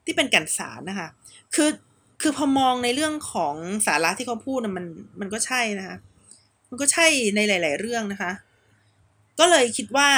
[0.06, 1.08] ที่เป็นแก่นสารนะคะ
[1.56, 1.70] คือ
[2.22, 3.56] คือพอมองในเรื่องของ
[3.88, 4.86] สาระที่เขาพูดนะมัน
[5.20, 5.98] มันก็ใช่นะคะ
[6.70, 8.32] มันก็ใช่ในหลาย ๆ เรื่องนะคะ
[9.40, 10.10] ก็เลยคิดว่า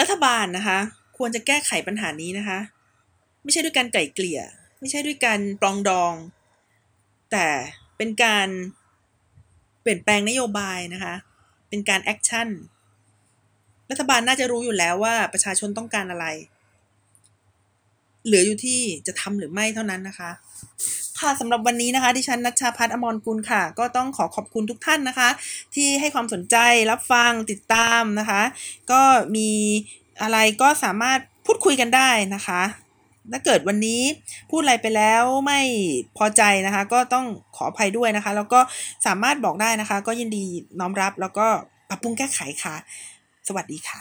[0.00, 0.78] รัฐบาลนะคะ
[1.18, 2.58] ควรจะแก้ไขปัญหานี้นะคะ
[3.42, 4.40] ไม่ใช่ด้วยการไก่เกลี่ย
[4.80, 6.12] ไม่ใช่ด้วยการปลองดอง
[7.32, 7.46] แต่
[7.96, 8.48] เป็นการ
[9.82, 11.14] เปลี่ยนแปลงนโยบายนะคะ
[11.68, 12.48] เป็นการ action
[13.90, 16.26] รัฐบาลน่าจะรู้อยู่แล้วว่าประชาชนต้องการอะไร
[18.26, 20.30] เหลืออยู่ที่จะทำหรือไม่เท่านั้นนะคะ
[21.20, 25.28] ค่ะสำหรับวันนี้นะคะ ดิฉันนัชชาพัฒน์อมรกุลค่ะ ก็ต้องขอขอบคุณทุกท่านนะคะ
[25.74, 26.56] ที่ให้ความสนใจ
[26.90, 28.42] รับฟังติดตามนะคะ
[28.90, 29.02] ก็
[29.36, 29.50] มี
[30.22, 32.62] อะไรก็สามารถพูดคุยกันได้นะคะ
[33.32, 34.02] ถ้าเกิดวันนี้
[34.50, 35.60] พูดอะไรไปแล้วไม่
[36.16, 38.60] พอใจนะคะ ก็ต้องขออภัยด้วยนะคะ แล้วก็
[39.06, 40.44] สามารถบอกได้นะคะ ก็ยินดี
[40.80, 41.46] น้อมรับแล้วก็
[41.88, 42.74] ปรับปรุงแก้ไขค่ะ
[43.48, 44.00] สวัสดีค่ะ